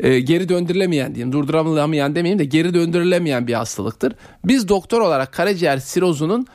[0.00, 4.14] Ee, geri döndürülemeyen diyeyim durdurulamayan demeyeyim de geri döndürülemeyen bir hastalıktır.
[4.44, 6.46] Biz doktor olarak karaciğer sirozunun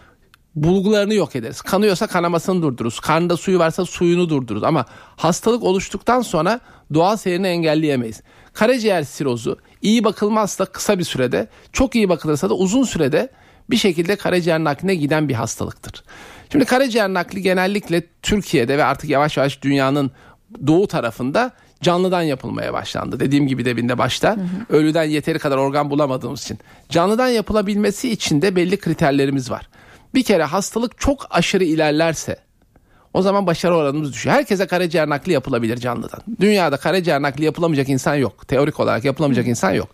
[0.56, 1.62] bulgularını yok ederiz.
[1.62, 3.00] Kanıyorsa kanamasını durdururuz.
[3.00, 4.64] Karnında suyu varsa suyunu durdururuz.
[4.64, 6.60] Ama hastalık oluştuktan sonra
[6.94, 8.22] doğal seyrini engelleyemeyiz.
[8.54, 13.30] Karaciğer sirozu iyi bakılmazsa kısa bir sürede, çok iyi bakılırsa da uzun sürede
[13.70, 16.04] bir şekilde karaciğer nakline giden bir hastalıktır.
[16.52, 20.12] Şimdi karaciğer nakli genellikle Türkiye'de ve artık yavaş yavaş dünyanın
[20.68, 23.20] doğu tarafında canlıdan yapılmaya başlandı.
[23.20, 24.38] Dediğim gibi debinde başta
[24.70, 26.60] ölüden yeteri kadar organ bulamadığımız için.
[26.90, 29.70] Canlıdan yapılabilmesi için de belli kriterlerimiz var.
[30.14, 32.38] Bir kere hastalık çok aşırı ilerlerse
[33.14, 34.36] o zaman başarı oranımız düşüyor.
[34.36, 36.20] Herkese karaciğer nakli yapılabilir canlıdan.
[36.40, 38.48] Dünyada karaciğer nakli yapılamayacak insan yok.
[38.48, 39.90] Teorik olarak yapılamayacak insan yok.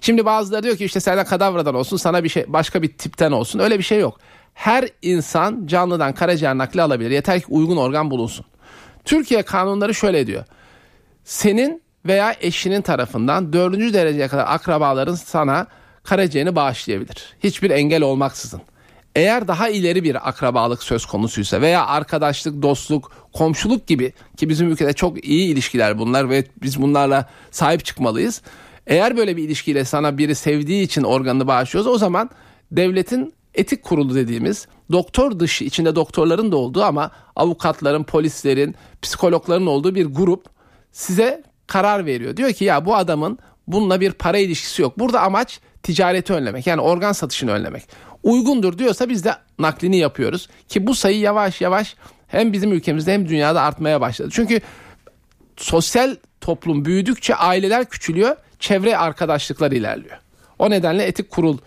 [0.00, 3.58] Şimdi bazıları diyor ki işte senden kadavradan olsun sana bir şey başka bir tipten olsun.
[3.58, 4.18] Öyle bir şey yok.
[4.54, 7.10] Her insan canlıdan karaciğer nakli alabilir.
[7.10, 8.46] Yeter ki uygun organ bulunsun.
[9.04, 10.44] Türkiye kanunları şöyle diyor.
[11.24, 15.66] Senin veya eşinin tarafından dördüncü dereceye kadar akrabaların sana
[16.02, 17.36] karaciğerini bağışlayabilir.
[17.44, 18.60] Hiçbir engel olmaksızın.
[19.14, 24.92] Eğer daha ileri bir akrabalık söz konusuysa veya arkadaşlık, dostluk, komşuluk gibi ki bizim ülkede
[24.92, 28.42] çok iyi ilişkiler bunlar ve biz bunlarla sahip çıkmalıyız.
[28.86, 32.30] Eğer böyle bir ilişkiyle sana biri sevdiği için organını bağışlıyorsa o zaman
[32.72, 39.94] devletin etik kurulu dediğimiz doktor dışı içinde doktorların da olduğu ama avukatların, polislerin, psikologların olduğu
[39.94, 40.46] bir grup
[40.92, 42.36] size karar veriyor.
[42.36, 44.98] Diyor ki ya bu adamın bununla bir para ilişkisi yok.
[44.98, 47.82] Burada amaç ticareti önlemek yani organ satışını önlemek.
[48.22, 51.96] Uygundur diyorsa biz de naklini yapıyoruz ki bu sayı yavaş yavaş
[52.28, 54.28] hem bizim ülkemizde hem dünyada artmaya başladı.
[54.32, 54.60] Çünkü
[55.56, 60.18] sosyal toplum büyüdükçe aileler küçülüyor, çevre arkadaşlıklar ilerliyor.
[60.58, 61.58] O nedenle etik kurul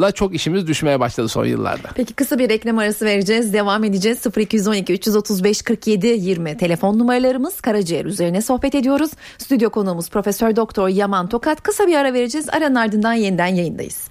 [0.00, 1.88] la çok işimiz düşmeye başladı son yıllarda.
[1.94, 3.52] Peki kısa bir reklam arası vereceğiz.
[3.52, 4.26] Devam edeceğiz.
[4.36, 9.10] 0212 335 47 20 telefon numaralarımız karaciğer üzerine sohbet ediyoruz.
[9.38, 11.62] Stüdyo konuğumuz Profesör Doktor Yaman Tokat.
[11.62, 12.48] Kısa bir ara vereceğiz.
[12.48, 14.10] Aranın ardından yeniden yayındayız.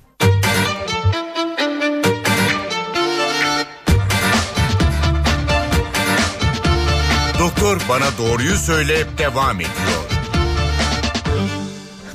[7.39, 10.08] Doktor bana doğruyu söyle devam ediyor.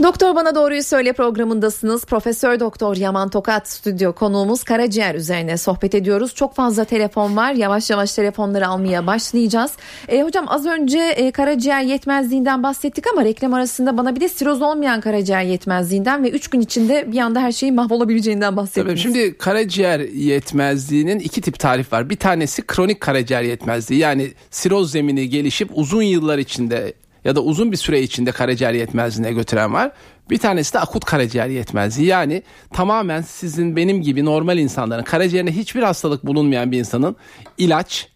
[0.04, 2.04] Doktor Bana Doğruyu Söyle programındasınız.
[2.04, 6.34] Profesör Doktor Yaman Tokat stüdyo konuğumuz karaciğer üzerine sohbet ediyoruz.
[6.34, 7.52] Çok fazla telefon var.
[7.52, 9.72] Yavaş yavaş telefonları almaya başlayacağız.
[10.08, 14.62] E, hocam az önce e, karaciğer yetmezliğinden bahsettik ama reklam arasında bana bir de siroz
[14.62, 18.86] olmayan karaciğer yetmezliğinden ve 3 gün içinde bir anda her şeyin mahvolabileceğinden bahsettiniz.
[18.86, 22.10] Tabii şimdi karaciğer yetmezliğinin iki tip tarif var.
[22.10, 27.72] Bir tanesi kronik karaciğer yetmezliği yani siroz zemini gelişip uzun yıllar içinde ya da uzun
[27.72, 29.92] bir süre içinde karaciğer yetmezliğine götüren var.
[30.30, 32.08] Bir tanesi de akut karaciğer yetmezliği.
[32.08, 37.16] Yani tamamen sizin benim gibi normal insanların karaciğerine hiçbir hastalık bulunmayan bir insanın
[37.58, 38.08] ilaç,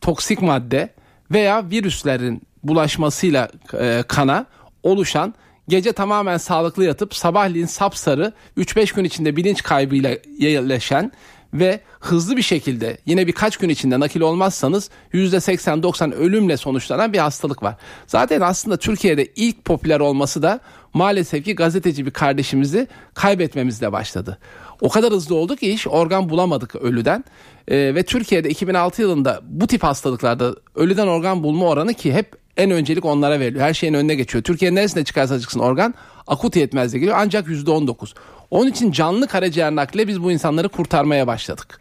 [0.00, 0.94] toksik madde
[1.30, 3.48] veya virüslerin bulaşmasıyla
[3.80, 4.46] e, kana
[4.82, 5.34] oluşan
[5.68, 11.12] gece tamamen sağlıklı yatıp sabahleyin sapsarı 3-5 gün içinde bilinç kaybıyla yerleşen
[11.54, 17.62] ve hızlı bir şekilde yine birkaç gün içinde nakil olmazsanız %80-90 ölümle sonuçlanan bir hastalık
[17.62, 17.76] var.
[18.06, 20.60] Zaten aslında Türkiye'de ilk popüler olması da
[20.94, 24.38] maalesef ki gazeteci bir kardeşimizi kaybetmemizle başladı.
[24.80, 27.24] O kadar hızlı oldu ki iş organ bulamadık ölüden
[27.68, 32.70] ee, ve Türkiye'de 2006 yılında bu tip hastalıklarda ölüden organ bulma oranı ki hep en
[32.70, 33.64] öncelik onlara veriliyor.
[33.64, 34.44] Her şeyin önüne geçiyor.
[34.44, 35.94] Türkiye'nin neresinde çıkarsa çıksın organ
[36.26, 38.14] akut yetmezliğe geliyor ancak %19.
[38.50, 41.80] Onun için canlı karaciğer nakliyle biz bu insanları kurtarmaya başladık.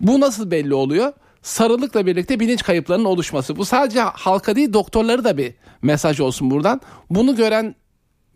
[0.00, 1.12] Bu nasıl belli oluyor?
[1.42, 3.56] Sarılıkla birlikte bilinç kayıplarının oluşması.
[3.56, 6.80] Bu sadece halka değil doktorları da bir mesaj olsun buradan.
[7.10, 7.74] Bunu gören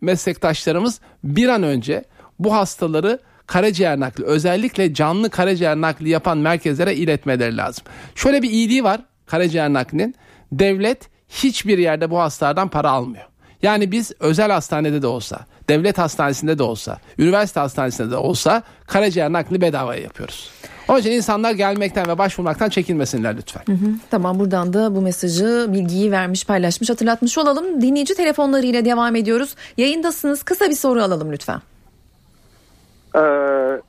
[0.01, 2.03] meslektaşlarımız bir an önce
[2.39, 7.85] bu hastaları karaciğer nakli özellikle canlı karaciğer nakli yapan merkezlere iletmeleri lazım.
[8.15, 10.15] Şöyle bir iyiliği var karaciğer naklinin.
[10.51, 13.25] Devlet hiçbir yerde bu hastalardan para almıyor.
[13.61, 19.33] Yani biz özel hastanede de olsa, devlet hastanesinde de olsa, üniversite hastanesinde de olsa karaciğer
[19.33, 20.51] nakli bedavaya yapıyoruz.
[20.87, 23.61] Onun için insanlar gelmekten ve başvurmaktan çekinmesinler lütfen.
[23.65, 27.81] Hı hı, tamam buradan da bu mesajı bilgiyi vermiş paylaşmış hatırlatmış olalım.
[27.81, 29.55] Dinleyici telefonlarıyla devam ediyoruz.
[29.77, 31.61] Yayındasınız kısa bir soru alalım lütfen.
[33.15, 33.79] Ee,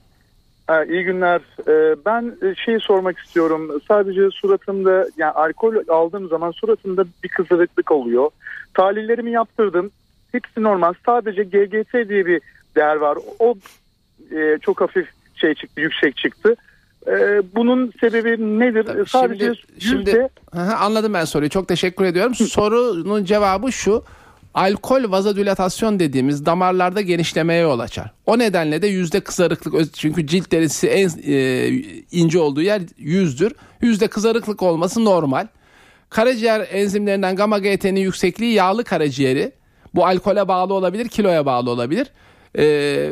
[0.89, 1.41] iyi günler.
[1.69, 3.81] Ee, ben şey sormak istiyorum.
[3.89, 8.31] Sadece suratımda yani alkol aldığım zaman suratımda bir kızarıklık oluyor.
[8.75, 9.91] Tahlillerimi yaptırdım.
[10.35, 10.95] Hepsi normal.
[11.07, 12.41] Sadece GGT diye bir
[12.77, 13.19] değer var.
[13.39, 13.55] O
[14.33, 16.57] e, çok hafif şey çıktı, yüksek çıktı.
[17.07, 18.85] E, bunun sebebi nedir?
[18.85, 20.11] Tabii, Sadece şimdi, yüzde...
[20.11, 20.29] şimdi
[20.61, 21.51] anladım ben soruyu.
[21.51, 22.35] Çok teşekkür ediyorum.
[22.35, 24.05] Sorunun cevabı şu.
[24.55, 28.13] Alkol vazodilatasyon dediğimiz damarlarda genişlemeye yol açar.
[28.27, 31.69] O nedenle de yüzde kızarıklık çünkü cilt derisi en e,
[32.11, 33.53] ince olduğu yer yüzdür.
[33.83, 35.47] Yüzde kızarıklık olması normal.
[36.11, 39.53] Karaciğer enzimlerinden gamma GT'nin yüksekliği yağlı karaciğeri.
[39.95, 42.07] Bu alkole bağlı olabilir, kiloya bağlı olabilir.
[42.59, 42.65] Ee,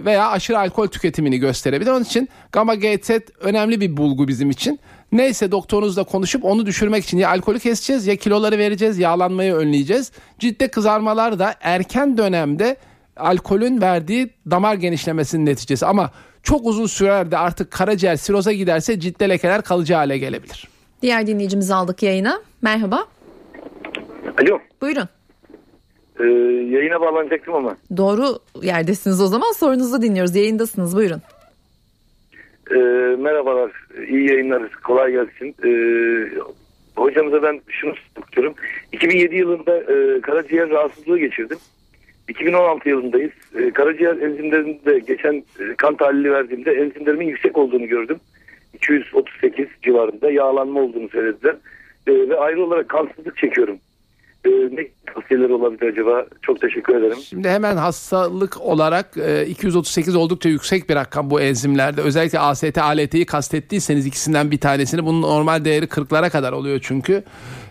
[0.04, 1.90] veya aşırı alkol tüketimini gösterebilir.
[1.90, 4.80] Onun için gamma GT önemli bir bulgu bizim için.
[5.12, 10.12] Neyse doktorunuzla konuşup onu düşürmek için ya alkolü keseceğiz ya kiloları vereceğiz, yağlanmayı önleyeceğiz.
[10.38, 12.76] Ciltte kızarmalar da erken dönemde
[13.16, 15.86] alkolün verdiği damar genişlemesinin neticesi.
[15.86, 16.10] Ama
[16.42, 20.68] çok uzun sürerde artık karaciğer siroza giderse ciltte lekeler kalıcı hale gelebilir.
[21.02, 22.40] Diğer dinleyicimizi aldık yayına.
[22.62, 23.06] Merhaba.
[24.42, 24.58] Alo.
[24.80, 25.08] Buyurun.
[26.20, 26.24] Ee,
[26.70, 27.76] yayına bağlanacaktım ama.
[27.96, 30.36] Doğru yerdesiniz o zaman sorunuzu dinliyoruz.
[30.36, 31.20] Yayındasınız buyurun.
[32.70, 32.76] Ee,
[33.16, 33.70] merhabalar.
[34.08, 34.70] İyi yayınlar.
[34.70, 35.54] Kolay gelsin.
[35.64, 36.28] Ee,
[36.96, 37.94] hocamıza ben şunu
[38.26, 38.54] istiyorum.
[38.92, 41.58] 2007 yılında e, karaciğer rahatsızlığı geçirdim.
[42.28, 43.32] 2016 yılındayız.
[43.54, 48.20] E, karaciğer enzimlerinde geçen e, kan tahlili verdiğimde enzimlerimin yüksek olduğunu gördüm.
[48.74, 51.56] 238 civarında yağlanma olduğunu söylediler.
[52.06, 53.78] E, ve ayrı olarak kansızlık çekiyorum.
[54.44, 56.26] E, ne tavsiyeler olabilir acaba?
[56.42, 57.16] Çok teşekkür ederim.
[57.28, 62.00] Şimdi hemen hastalık olarak e, 238 oldukça yüksek bir rakam bu enzimlerde.
[62.00, 67.22] Özellikle AST, ALT'yi kastettiyseniz ikisinden bir tanesini bunun normal değeri 40'lara kadar oluyor çünkü.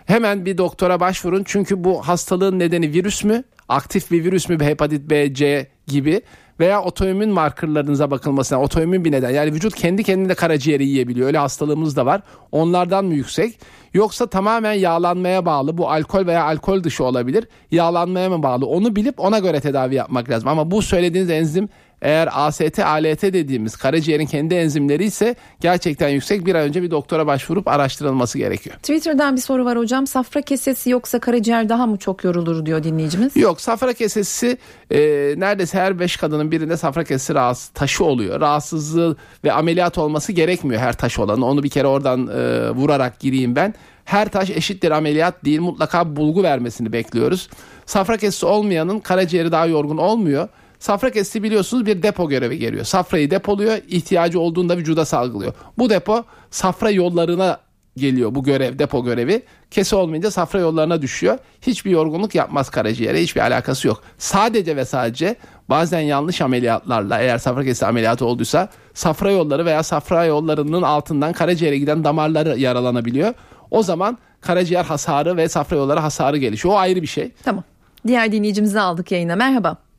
[0.06, 3.44] Hemen bir doktora başvurun çünkü bu hastalığın nedeni virüs mü?
[3.68, 4.60] Aktif bir virüs mü?
[4.60, 6.22] Hepatit B, C gibi
[6.62, 9.30] veya otoimmün markerlarınıza bakılmasına otoimmün bir neden.
[9.30, 11.26] Yani vücut kendi kendine karaciğeri yiyebiliyor.
[11.26, 12.22] Öyle hastalığımız da var.
[12.52, 13.58] Onlardan mı yüksek?
[13.94, 17.48] Yoksa tamamen yağlanmaya bağlı bu alkol veya alkol dışı olabilir.
[17.70, 18.66] Yağlanmaya mı bağlı?
[18.66, 20.48] Onu bilip ona göre tedavi yapmak lazım.
[20.48, 21.68] Ama bu söylediğiniz enzim
[22.02, 26.46] eğer AST, ALT dediğimiz karaciğerin kendi enzimleri ise gerçekten yüksek.
[26.46, 28.76] Bir an önce bir doktora başvurup araştırılması gerekiyor.
[28.76, 30.06] Twitter'dan bir soru var hocam.
[30.06, 33.36] Safra kesesi yoksa karaciğer daha mı çok yorulur diyor dinleyicimiz.
[33.36, 34.58] Yok safra kesesi
[34.90, 34.98] e,
[35.36, 38.40] neredeyse her 5 kadının birinde safra kesesi rahatsız, taşı oluyor.
[38.40, 41.46] Rahatsızlığı ve ameliyat olması gerekmiyor her taş olanı.
[41.46, 43.74] Onu bir kere oradan e, vurarak gireyim ben.
[44.04, 47.48] Her taş eşittir ameliyat değil mutlaka bulgu vermesini bekliyoruz.
[47.86, 50.48] Safra kesesi olmayanın karaciğeri daha yorgun olmuyor.
[50.82, 52.84] Safra kesesi biliyorsunuz bir depo görevi geliyor.
[52.84, 55.52] Safrayı depoluyor, ihtiyacı olduğunda vücuda salgılıyor.
[55.78, 57.58] Bu depo safra yollarına
[57.96, 59.42] geliyor bu görev, depo görevi.
[59.70, 61.38] Kese olmayınca safra yollarına düşüyor.
[61.60, 64.02] Hiçbir yorgunluk yapmaz karaciğere, hiçbir alakası yok.
[64.18, 65.36] Sadece ve sadece
[65.68, 71.78] bazen yanlış ameliyatlarla eğer safra kesesi ameliyatı olduysa safra yolları veya safra yollarının altından karaciğere
[71.78, 73.34] giden damarları yaralanabiliyor.
[73.70, 76.74] O zaman karaciğer hasarı ve safra yolları hasarı gelişiyor.
[76.74, 77.30] O ayrı bir şey.
[77.42, 77.64] Tamam.
[78.06, 79.36] Diğer dinleyicimizi aldık yayına.
[79.36, 79.91] Merhaba.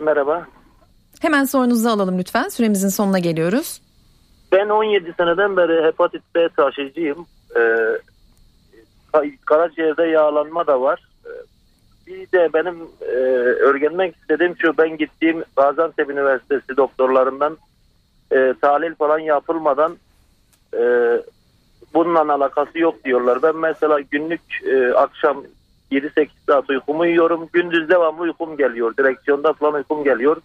[0.00, 0.46] Merhaba.
[1.20, 2.48] Hemen sorunuzu alalım lütfen.
[2.48, 3.82] Süremizin sonuna geliyoruz.
[4.52, 7.26] Ben 17 seneden beri hepatit B taşıyıcıyım.
[7.56, 7.98] Ee,
[9.46, 11.08] karaciğerde yağlanma da var.
[11.26, 11.28] Ee,
[12.06, 13.14] bir de benim e,
[13.60, 17.58] öğrenmek istediğim şu ben gittiğim Gaziantep Üniversitesi doktorlarından
[18.32, 19.96] e, tahlil falan yapılmadan
[20.74, 20.82] e,
[21.94, 23.42] bununla alakası yok diyorlar.
[23.42, 25.44] Ben mesela günlük e, akşam
[25.92, 27.48] 7-8 saat uykumu yiyorum.
[27.52, 28.96] Gündüz devamlı uykum geliyor.
[28.96, 30.36] Direksiyonda falan uykum geliyor.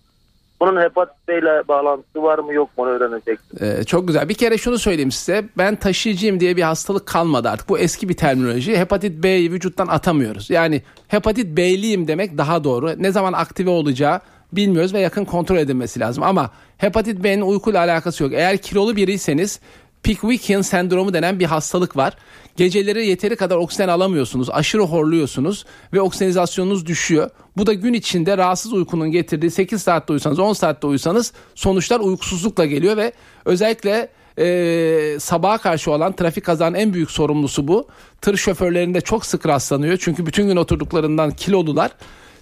[0.59, 3.59] Bunun hepatit B ile bağlantısı var mı yok mu onu öğrenecektim.
[3.61, 4.29] Ee, çok güzel.
[4.29, 5.45] Bir kere şunu söyleyeyim size.
[5.57, 7.69] Ben taşıyıcıyım diye bir hastalık kalmadı artık.
[7.69, 8.77] Bu eski bir terminoloji.
[8.77, 10.49] Hepatit B'yi vücuttan atamıyoruz.
[10.49, 12.93] Yani hepatit B'liyim demek daha doğru.
[12.97, 14.19] Ne zaman aktive olacağı
[14.51, 16.23] bilmiyoruz ve yakın kontrol edilmesi lazım.
[16.23, 18.33] Ama hepatit B'nin uykuyla alakası yok.
[18.33, 19.59] Eğer kilolu biriyseniz
[20.05, 22.13] Pickwickian sendromu denen bir hastalık var.
[22.55, 24.49] Geceleri yeteri kadar oksijen alamıyorsunuz.
[24.49, 27.29] Aşırı horluyorsunuz ve oksijenizasyonunuz düşüyor.
[27.57, 32.65] Bu da gün içinde rahatsız uykunun getirdiği 8 saatte uyusanız 10 saatte uyusanız sonuçlar uykusuzlukla
[32.65, 33.11] geliyor ve
[33.45, 37.87] özellikle e, sabaha karşı olan trafik kazanın en büyük sorumlusu bu.
[38.21, 39.97] Tır şoförlerinde çok sık rastlanıyor.
[40.01, 41.91] Çünkü bütün gün oturduklarından kilolular.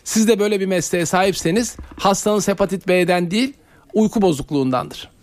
[0.03, 3.53] Siz de böyle bir mesleğe sahipseniz hastanız hepatit B'den değil
[3.93, 5.13] uyku bozukluğundandır.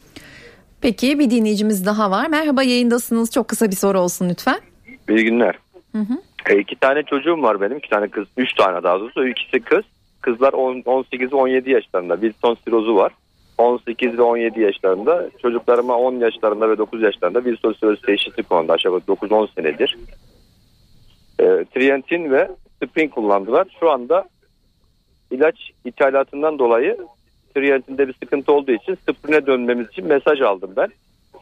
[0.82, 2.28] Peki bir dinleyicimiz daha var.
[2.28, 3.30] Merhaba yayındasınız.
[3.30, 4.60] Çok kısa bir soru olsun lütfen.
[5.08, 5.58] İyi günler.
[5.92, 6.14] Hı hı.
[6.50, 7.76] E, iki tane çocuğum var benim.
[7.78, 8.28] iki tane kız.
[8.36, 9.28] Üç tane daha doğrusu.
[9.28, 9.84] İkisi kız.
[10.20, 12.14] Kızlar 10, 18 ve 17 yaşlarında.
[12.20, 13.12] Wilson sirozu var.
[13.58, 15.30] 18 ve 17 yaşlarında.
[15.42, 18.72] Çocuklarıma 10 yaşlarında ve 9 yaşlarında Wilson sirozu teşhisi kondu.
[18.72, 19.98] Aşağı 9-10 senedir.
[21.40, 22.50] E, Trientin ve
[22.84, 23.66] Spring kullandılar.
[23.80, 24.24] Şu anda
[25.30, 26.96] ilaç ithalatından dolayı
[27.54, 30.88] Trientinde bir sıkıntı olduğu için Sprin'e dönmemiz için mesaj aldım ben.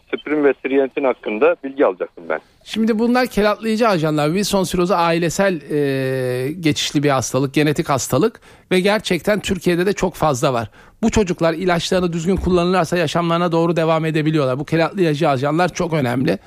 [0.08, 2.40] Sprin ve Trientin hakkında bilgi alacaktım ben.
[2.64, 4.26] Şimdi bunlar kelatlayıcı ajanlar.
[4.26, 8.40] Wilson sirozu ailesel e, geçişli bir hastalık, genetik hastalık
[8.70, 10.70] ve gerçekten Türkiye'de de çok fazla var.
[11.02, 14.58] Bu çocuklar ilaçlarını düzgün kullanırlarsa yaşamlarına doğru devam edebiliyorlar.
[14.58, 16.38] Bu kelatlayıcı ajanlar çok önemli.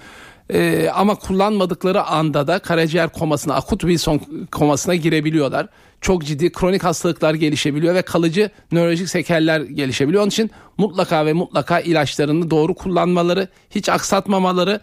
[0.53, 5.67] Ee, ama kullanmadıkları anda da karaciğer komasına, akut Wilson komasına girebiliyorlar.
[6.01, 10.23] Çok ciddi kronik hastalıklar gelişebiliyor ve kalıcı nörolojik sekeller gelişebiliyor.
[10.23, 14.81] Onun için mutlaka ve mutlaka ilaçlarını doğru kullanmaları, hiç aksatmamaları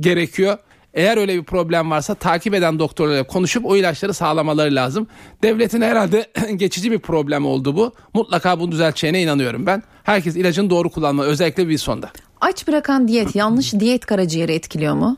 [0.00, 0.58] gerekiyor.
[0.94, 5.06] Eğer öyle bir problem varsa takip eden doktorlarla konuşup o ilaçları sağlamaları lazım.
[5.42, 7.92] Devletin herhalde geçici bir problem oldu bu.
[8.14, 9.82] Mutlaka bunu düzelteceğine inanıyorum ben.
[10.02, 12.10] Herkes ilacını doğru kullanmalı özellikle Wilson'da.
[12.40, 15.16] Aç bırakan diyet yanlış diyet karaciğeri etkiliyor mu?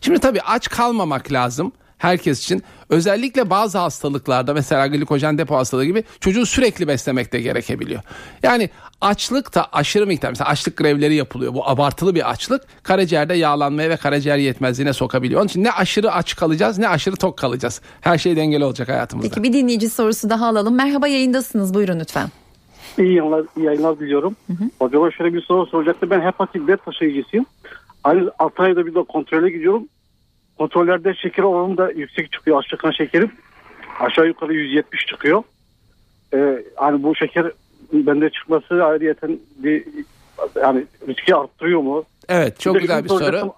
[0.00, 2.62] Şimdi tabii aç kalmamak lazım herkes için.
[2.88, 8.02] Özellikle bazı hastalıklarda mesela glikojen depo hastalığı gibi çocuğu sürekli beslemek de gerekebiliyor.
[8.42, 11.54] Yani açlık da aşırı miktar mesela açlık grevleri yapılıyor.
[11.54, 15.40] Bu abartılı bir açlık karaciğerde yağlanmaya ve karaciğer yetmezliğine sokabiliyor.
[15.40, 17.80] Onun için ne aşırı aç kalacağız ne aşırı tok kalacağız.
[18.00, 19.28] Her şey dengeli olacak hayatımızda.
[19.28, 20.74] Peki bir dinleyici sorusu daha alalım.
[20.74, 22.28] Merhaba yayındasınız buyurun lütfen.
[22.98, 24.36] İyi yayınlar, iyi yayınlar diliyorum.
[24.46, 24.70] Hı hı.
[24.78, 26.10] Hocama şöyle bir soru soracaktı.
[26.10, 27.46] Ben hepatit B taşıyıcısıyım.
[28.04, 29.88] Aynı 6 ayda bir de kontrole gidiyorum.
[30.58, 32.58] Kontrollerde şeker oranım da yüksek çıkıyor.
[32.58, 33.30] Aşağı kan şekerim
[34.00, 35.42] aşağı yukarı 170 çıkıyor.
[36.34, 37.50] Ee, hani bu şeker
[37.92, 39.84] bende çıkması ayrıyeten bir
[40.62, 42.04] yani riski arttırıyor mu?
[42.28, 43.52] Evet çok bir güzel bir soru.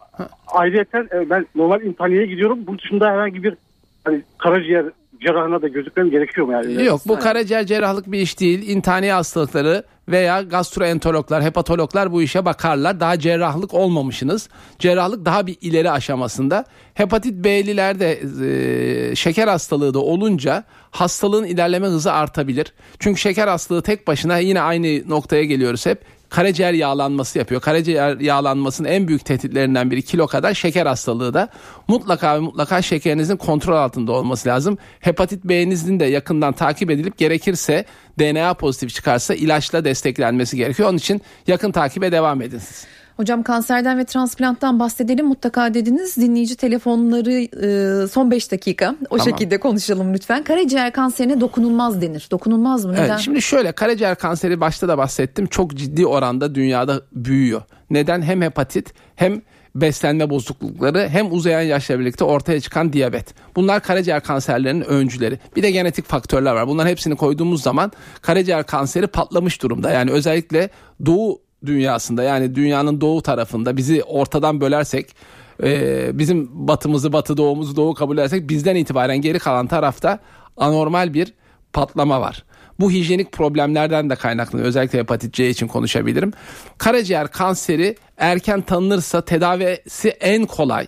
[0.46, 2.58] Ayrıyeten ben normal intihaniye gidiyorum.
[2.66, 3.56] Bunun dışında herhangi bir
[4.04, 4.86] hani karaciğer
[5.22, 6.84] cerrahına da gözükmem gerekiyor mu yani?
[6.84, 8.68] Yok bu karaciğer cerrahlık bir iş değil.
[8.68, 13.00] İntihani hastalıkları veya gastroenterologlar, hepatologlar bu işe bakarlar.
[13.00, 14.48] Daha cerrahlık olmamışsınız.
[14.78, 16.64] Cerrahlık daha bir ileri aşamasında.
[16.94, 22.72] Hepatit B'lilerde e, şeker hastalığı da olunca hastalığın ilerleme hızı artabilir.
[22.98, 25.98] Çünkü şeker hastalığı tek başına yine aynı noktaya geliyoruz hep
[26.32, 27.60] karaciğer yağlanması yapıyor.
[27.60, 31.48] Karaciğer yağlanmasının en büyük tehditlerinden biri kilo kadar şeker hastalığı da
[31.88, 34.78] mutlaka ve mutlaka şekerinizin kontrol altında olması lazım.
[35.00, 37.84] Hepatit B'nizin de yakından takip edilip gerekirse
[38.18, 40.88] DNA pozitif çıkarsa ilaçla desteklenmesi gerekiyor.
[40.88, 42.86] Onun için yakın takibe devam edin siz.
[43.22, 46.16] Hocam kanserden ve transplanttan bahsedelim mutlaka dediniz.
[46.16, 49.32] Dinleyici telefonları e, son 5 dakika o Tamam.
[49.32, 50.44] şekilde konuşalım lütfen.
[50.44, 52.28] Karaciğer kanserine dokunulmaz denir.
[52.30, 52.92] Dokunulmaz mı?
[52.92, 53.04] Neden?
[53.04, 57.62] Evet, şimdi şöyle karaciğer kanseri başta da bahsettim çok ciddi oranda dünyada büyüyor.
[57.90, 58.22] Neden?
[58.22, 59.42] Hem hepatit hem
[59.74, 63.34] beslenme bozuklukları hem uzayan yaşla birlikte ortaya çıkan diyabet.
[63.56, 65.38] Bunlar karaciğer kanserlerinin öncüleri.
[65.56, 66.68] Bir de genetik faktörler var.
[66.68, 69.90] Bunların hepsini koyduğumuz zaman karaciğer kanseri patlamış durumda.
[69.90, 70.70] Yani özellikle
[71.06, 75.16] doğu dünyasında yani dünyanın doğu tarafında bizi ortadan bölersek
[75.62, 80.18] e, bizim batımızı batı doğumuzu doğu kabul edersek bizden itibaren geri kalan tarafta
[80.56, 81.34] anormal bir
[81.72, 82.44] patlama var.
[82.80, 84.68] Bu hijyenik problemlerden de kaynaklanıyor.
[84.68, 86.32] Özellikle hepatit C için konuşabilirim.
[86.78, 90.86] Karaciğer kanseri erken tanınırsa tedavisi en kolay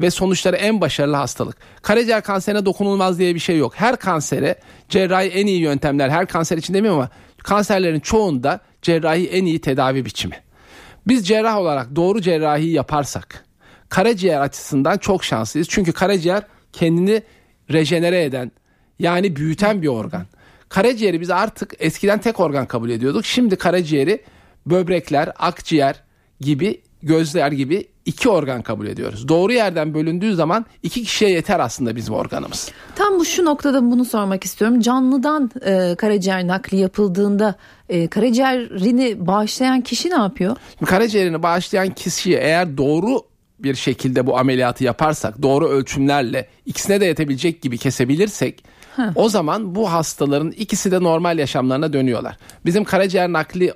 [0.00, 1.56] ve sonuçları en başarılı hastalık.
[1.82, 3.72] Karaciğer kanserine dokunulmaz diye bir şey yok.
[3.76, 4.54] Her kansere
[4.88, 7.10] cerrahi en iyi yöntemler her kanser için demiyorum ama
[7.46, 10.40] kanserlerin çoğunda cerrahi en iyi tedavi biçimi.
[11.08, 13.44] Biz cerrah olarak doğru cerrahi yaparsak
[13.88, 15.68] karaciğer açısından çok şanslıyız.
[15.68, 17.22] Çünkü karaciğer kendini
[17.72, 18.52] rejenere eden
[18.98, 20.26] yani büyüten bir organ.
[20.68, 23.24] Karaciğeri biz artık eskiden tek organ kabul ediyorduk.
[23.24, 24.22] Şimdi karaciğeri
[24.66, 26.02] böbrekler, akciğer
[26.40, 29.28] gibi gözler gibi iki organ kabul ediyoruz.
[29.28, 32.70] Doğru yerden bölündüğü zaman iki kişiye yeter aslında bizim organımız.
[32.94, 34.80] Tam bu şu noktada bunu sormak istiyorum.
[34.80, 37.54] Canlıdan e, karaciğer nakli yapıldığında
[37.88, 40.56] e, karaciğerini bağışlayan kişi ne yapıyor?
[40.78, 43.22] Şimdi karaciğerini bağışlayan kişiye eğer doğru
[43.58, 48.64] bir şekilde bu ameliyatı yaparsak, doğru ölçümlerle ikisine de yetebilecek gibi kesebilirsek
[48.96, 49.12] Ha.
[49.14, 52.36] o zaman bu hastaların ikisi de normal yaşamlarına dönüyorlar.
[52.64, 53.72] Bizim karaciğer nakli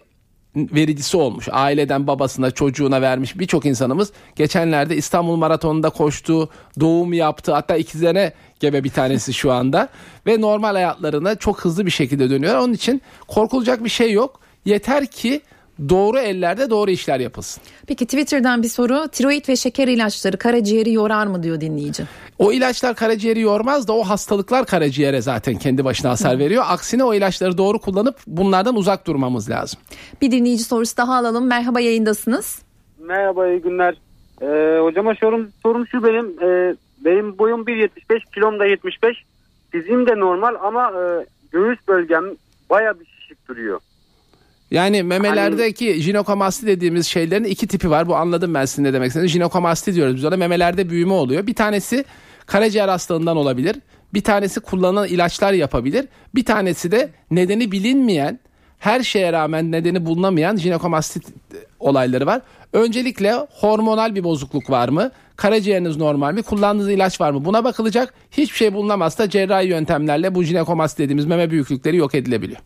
[0.57, 1.49] vericisi olmuş.
[1.53, 6.49] Aileden babasına çocuğuna vermiş birçok insanımız geçenlerde İstanbul Maratonu'nda koştu,
[6.81, 7.53] doğum yaptı.
[7.53, 9.89] Hatta ikizlerine gebe bir tanesi şu anda
[10.27, 12.59] ve normal hayatlarına çok hızlı bir şekilde dönüyor.
[12.59, 14.41] Onun için korkulacak bir şey yok.
[14.65, 15.41] Yeter ki
[15.89, 17.63] doğru ellerde doğru işler yapılsın.
[17.87, 19.09] Peki Twitter'dan bir soru.
[19.09, 22.03] Tiroid ve şeker ilaçları karaciğeri yorar mı diyor dinleyici.
[22.39, 26.65] O ilaçlar karaciğeri yormaz da o hastalıklar karaciğere zaten kendi başına hasar veriyor.
[26.67, 29.81] Aksine o ilaçları doğru kullanıp bunlardan uzak durmamız lazım.
[30.23, 31.47] Bir dinleyici sorusu daha alalım.
[31.47, 32.63] Merhaba yayındasınız.
[32.99, 33.95] Merhaba iyi günler.
[34.43, 36.43] Ee, hocama sorum, sorum şu benim.
[36.43, 39.25] Ee, benim boyum 1.75 kilom da 75.
[39.71, 42.25] Fiziğim de normal ama e, göğüs bölgem
[42.71, 43.81] baya bir şişik duruyor.
[44.71, 48.09] Yani memelerdeki jinekomasti dediğimiz şeylerin iki tipi var.
[48.09, 49.33] Bu anladım ben sizin ne demek istediğinizi.
[49.33, 50.37] Jinekomasti diyoruz biz ona.
[50.37, 51.47] Memelerde büyüme oluyor.
[51.47, 52.05] Bir tanesi
[52.47, 53.77] karaciğer hastalığından olabilir.
[54.15, 56.07] Bir tanesi kullanılan ilaçlar yapabilir.
[56.35, 58.39] Bir tanesi de nedeni bilinmeyen,
[58.79, 61.21] her şeye rağmen nedeni bulunamayan jinekomasti
[61.81, 62.41] olayları var.
[62.73, 65.11] Öncelikle hormonal bir bozukluk var mı?
[65.37, 66.43] Karaciğeriniz normal mi?
[66.43, 67.45] Kullandığınız ilaç var mı?
[67.45, 68.15] Buna bakılacak.
[68.31, 72.61] Hiçbir şey bulunamazsa cerrahi yöntemlerle bu jinekomasti dediğimiz meme büyüklükleri yok edilebiliyor.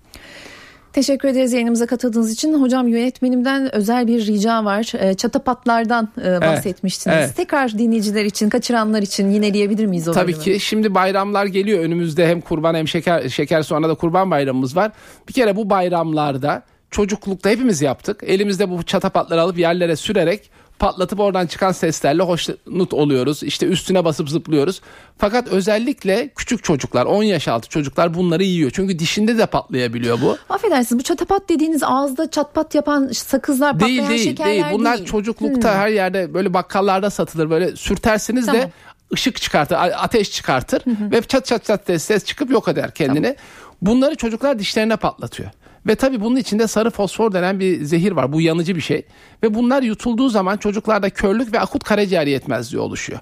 [0.94, 2.62] Teşekkür ederiz yayınımıza katıldığınız için.
[2.62, 4.92] Hocam yönetmenimden özel bir rica var.
[4.98, 7.16] Ee, Çatapatlardan e, bahsetmiştiniz.
[7.18, 7.36] evet.
[7.36, 10.44] Tekrar dinleyiciler için, kaçıranlar için yineleyebilir miyiz o Tabii bölümü?
[10.44, 14.92] ki şimdi bayramlar geliyor önümüzde hem kurban hem şeker şeker sonra da kurban bayramımız var.
[15.28, 18.20] Bir kere bu bayramlarda çocuklukta hepimiz yaptık.
[18.26, 23.42] Elimizde bu çatapatları alıp yerlere sürerek patlatıp oradan çıkan seslerle hoşnut oluyoruz.
[23.42, 24.80] İşte üstüne basıp zıplıyoruz.
[25.18, 28.70] Fakat özellikle küçük çocuklar 10 yaş altı çocuklar bunları yiyor.
[28.74, 30.36] Çünkü dişinde de patlayabiliyor bu.
[30.48, 34.64] Affedersiniz bu çatapat dediğiniz ağızda çatpat yapan sakızlar, Değil patlayan değil şekerler değil.
[34.72, 35.08] Bunlar değil.
[35.08, 35.80] çocuklukta Hmm.
[35.80, 37.50] her yerde böyle bakkallarda satılır.
[37.50, 38.62] Böyle sürtersiniz Tamam.
[38.62, 38.70] de
[39.14, 43.36] ışık çıkartır, ateş çıkartır ve çat çat çat ses çıkıp yok eder kendini.
[43.82, 45.50] Bunları çocuklar dişlerine patlatıyor.
[45.86, 48.32] Ve tabii bunun içinde sarı fosfor denen bir zehir var.
[48.32, 49.02] Bu yanıcı bir şey.
[49.42, 53.20] Ve bunlar yutulduğu zaman çocuklarda körlük ve akut karaciğer yetmezliği oluşuyor.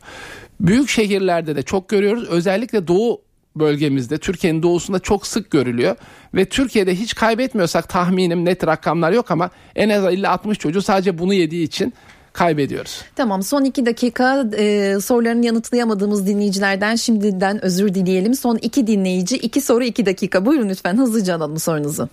[0.61, 2.29] Büyük şehirlerde de çok görüyoruz.
[2.29, 3.20] Özellikle doğu
[3.57, 5.96] bölgemizde Türkiye'nin doğusunda çok sık görülüyor
[6.35, 11.35] ve Türkiye'de hiç kaybetmiyorsak tahminim net rakamlar yok ama en az 50-60 çocuğu sadece bunu
[11.35, 11.92] yediği için
[12.33, 13.03] kaybediyoruz.
[13.16, 18.35] Tamam son iki dakika e, sorularını yanıtlayamadığımız dinleyicilerden şimdiden özür dileyelim.
[18.35, 20.46] Son iki dinleyici iki soru iki dakika.
[20.46, 22.09] Buyurun lütfen hızlıca alalım sorunuzu.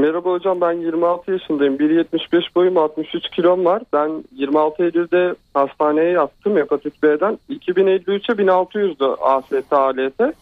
[0.00, 1.76] Merhaba hocam ben 26 yaşındayım.
[1.76, 3.82] 1.75 boyum 63 kilom var.
[3.92, 7.38] Ben 26 Eylül'de hastaneye yattım hepatit B'den.
[7.50, 10.34] 2053'e 1600'dü AST ALT.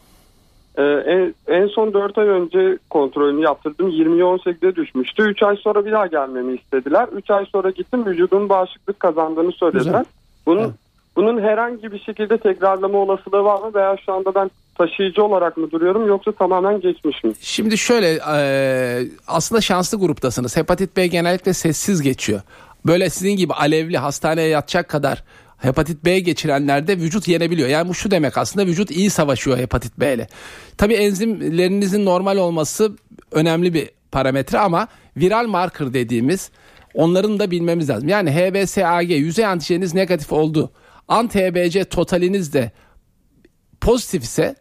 [0.79, 3.91] Ee, en, en son 4 ay önce kontrolünü yaptırdım.
[3.91, 5.23] 20'ye 18'e düşmüştü.
[5.23, 7.09] 3 ay sonra bir daha gelmemi istediler.
[7.13, 9.85] 3 ay sonra gittim vücudun bağışıklık kazandığını söylediler.
[9.85, 10.05] Güzel.
[10.47, 10.75] Bunun
[11.17, 15.71] bunun herhangi bir şekilde tekrarlama olasılığı var mı veya şu anda ben taşıyıcı olarak mı
[15.71, 17.33] duruyorum yoksa tamamen geçmiş mi?
[17.41, 20.57] Şimdi şöyle e, aslında şanslı gruptasınız.
[20.57, 22.41] Hepatit B genellikle sessiz geçiyor.
[22.87, 25.25] Böyle sizin gibi alevli hastaneye yatacak kadar
[25.59, 27.69] hepatit B geçirenlerde vücut yenebiliyor.
[27.69, 30.29] Yani bu şu demek aslında vücut iyi savaşıyor hepatit B ile.
[30.79, 32.93] Tabii enzimlerinizin normal olması
[33.33, 36.51] önemli bir parametre ama viral marker dediğimiz
[36.95, 38.09] onların da bilmemiz lazım.
[38.09, 40.71] Yani HBsAg yüzey antijeniniz negatif oldu.
[41.09, 42.73] Anti-HBC totaliniz de
[43.81, 44.55] pozitif ise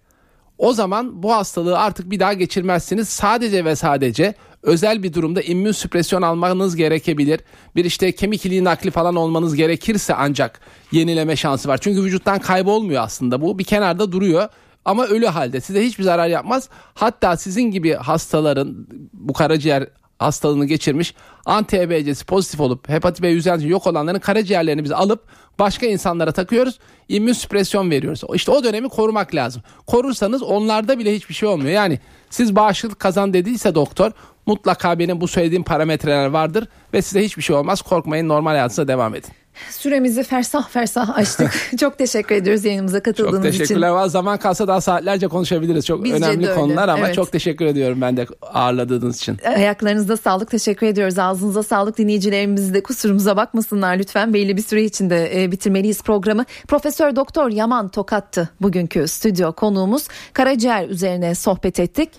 [0.58, 3.10] o zaman bu hastalığı artık bir daha geçirmezsiniz.
[3.10, 4.34] Sadece ve sadece
[4.64, 7.40] özel bir durumda immün süpresyon almanız gerekebilir.
[7.76, 10.60] Bir işte kemik iliği nakli falan olmanız gerekirse ancak
[10.92, 11.78] yenileme şansı var.
[11.78, 13.60] Çünkü vücuttan kaybolmuyor aslında bu.
[13.60, 14.48] Bir kenarda duruyor
[14.86, 16.70] ama ölü halde size hiçbir zarar yapmaz.
[16.94, 19.88] Hatta sizin gibi hastaların bu karaciğer
[20.20, 21.14] hastalığını geçirmiş
[21.46, 25.24] anti-HBC'si pozitif olup hepatit B yüzeyci yok olanların karaciğerlerini biz alıp
[25.60, 26.80] başka insanlara takıyoruz.
[27.10, 28.22] İmmün süpresyon veriyoruz.
[28.34, 29.62] İşte o dönemi korumak lazım.
[29.88, 31.72] Korursanız onlarda bile hiçbir şey olmuyor.
[31.72, 32.00] Yani
[32.30, 34.12] siz bağışıklık kazan dediyse doktor
[34.46, 37.82] mutlaka benim bu söylediğim parametreler vardır ve size hiçbir şey olmaz.
[37.82, 39.32] Korkmayın normal hayatınıza devam edin.
[39.70, 41.52] Süremizi fersah fersah açtık.
[41.80, 43.60] Çok teşekkür ediyoruz yayınımıza katıldığınız Çok için.
[43.60, 43.90] teşekkürler.
[43.90, 44.08] Var.
[44.08, 45.86] Zaman kalsa daha saatlerce konuşabiliriz.
[45.86, 47.16] Çok Bizce önemli konular ama Evet.
[47.16, 49.38] çok teşekkür ediyorum ben de ağırladığınız için.
[49.56, 51.20] Ayaklarınızda sağlık teşekkür ediyoruz.
[51.20, 54.34] Ağzınıza sağlık dinleyicilerimiz de kusurumuza bakmasınlar lütfen.
[54.34, 56.46] Belli bir süre içinde e, bitirmeliyiz programı.
[56.68, 60.08] Profesör Doktor Yaman Tokat'tı bugünkü stüdyo konuğumuz.
[60.34, 62.10] Karaciğer üzerine sohbet ettik.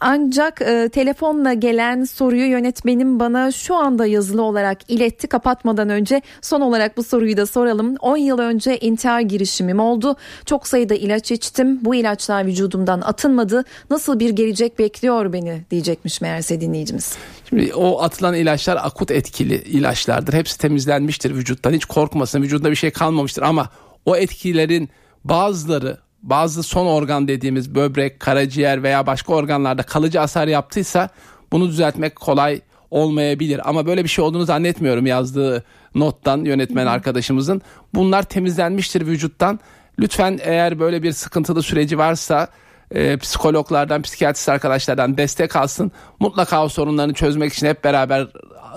[0.00, 5.26] Ancak e, telefonla gelen soruyu yönetmenim bana şu anda yazılı olarak iletti.
[5.26, 7.96] Kapatmadan önce son olarak bu soruyu da soralım.
[8.00, 10.16] 10 yıl önce intihar girişimim oldu.
[10.46, 11.84] Çok sayıda ilaç içtim.
[11.84, 13.64] Bu ilaçlar vücudumdan atılmadı.
[13.90, 17.16] Nasıl bir gelecek bekliyor beni diyecekmiş meğerse dinleyicimiz.
[17.48, 20.32] Şimdi o atılan ilaçlar akut etkili ilaçlardır.
[20.32, 21.72] Hepsi temizlenmiştir vücuttan.
[21.72, 22.42] Hiç korkmasın.
[22.42, 23.70] Vücudunda bir şey kalmamıştır ama
[24.06, 24.88] o etkilerin
[25.24, 31.08] bazıları bazı son organ dediğimiz böbrek, karaciğer veya başka organlarda kalıcı hasar yaptıysa
[31.52, 32.60] bunu düzeltmek kolay
[32.90, 33.68] olmayabilir.
[33.68, 35.64] Ama böyle bir şey olduğunu zannetmiyorum yazdığı
[35.94, 37.62] nottan yönetmen arkadaşımızın.
[37.94, 39.60] Bunlar temizlenmiştir vücuttan.
[39.98, 42.48] Lütfen eğer böyle bir sıkıntılı süreci varsa
[42.90, 45.92] e, psikologlardan, psikiyatrist arkadaşlardan destek alsın.
[46.20, 48.28] Mutlaka o sorunlarını çözmek için hep beraber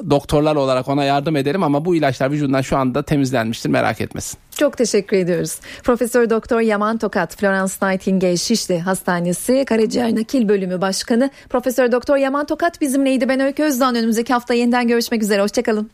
[0.09, 4.39] doktorlar olarak ona yardım edelim ama bu ilaçlar vücudundan şu anda temizlenmiştir merak etmesin.
[4.57, 5.59] Çok teşekkür ediyoruz.
[5.83, 11.29] Profesör Doktor Yaman Tokat, Florence Nightingale Şişli Hastanesi Karaciğer Nakil Bölümü Başkanı.
[11.49, 13.29] Profesör Doktor Yaman Tokat bizimleydi.
[13.29, 13.95] Ben Öykü Özdan.
[13.95, 15.41] Önümüzdeki hafta yeniden görüşmek üzere.
[15.41, 15.91] Hoşçakalın.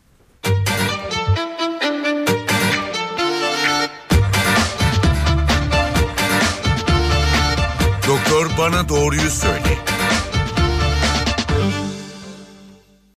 [8.08, 9.97] Doktor bana doğruyu söyle.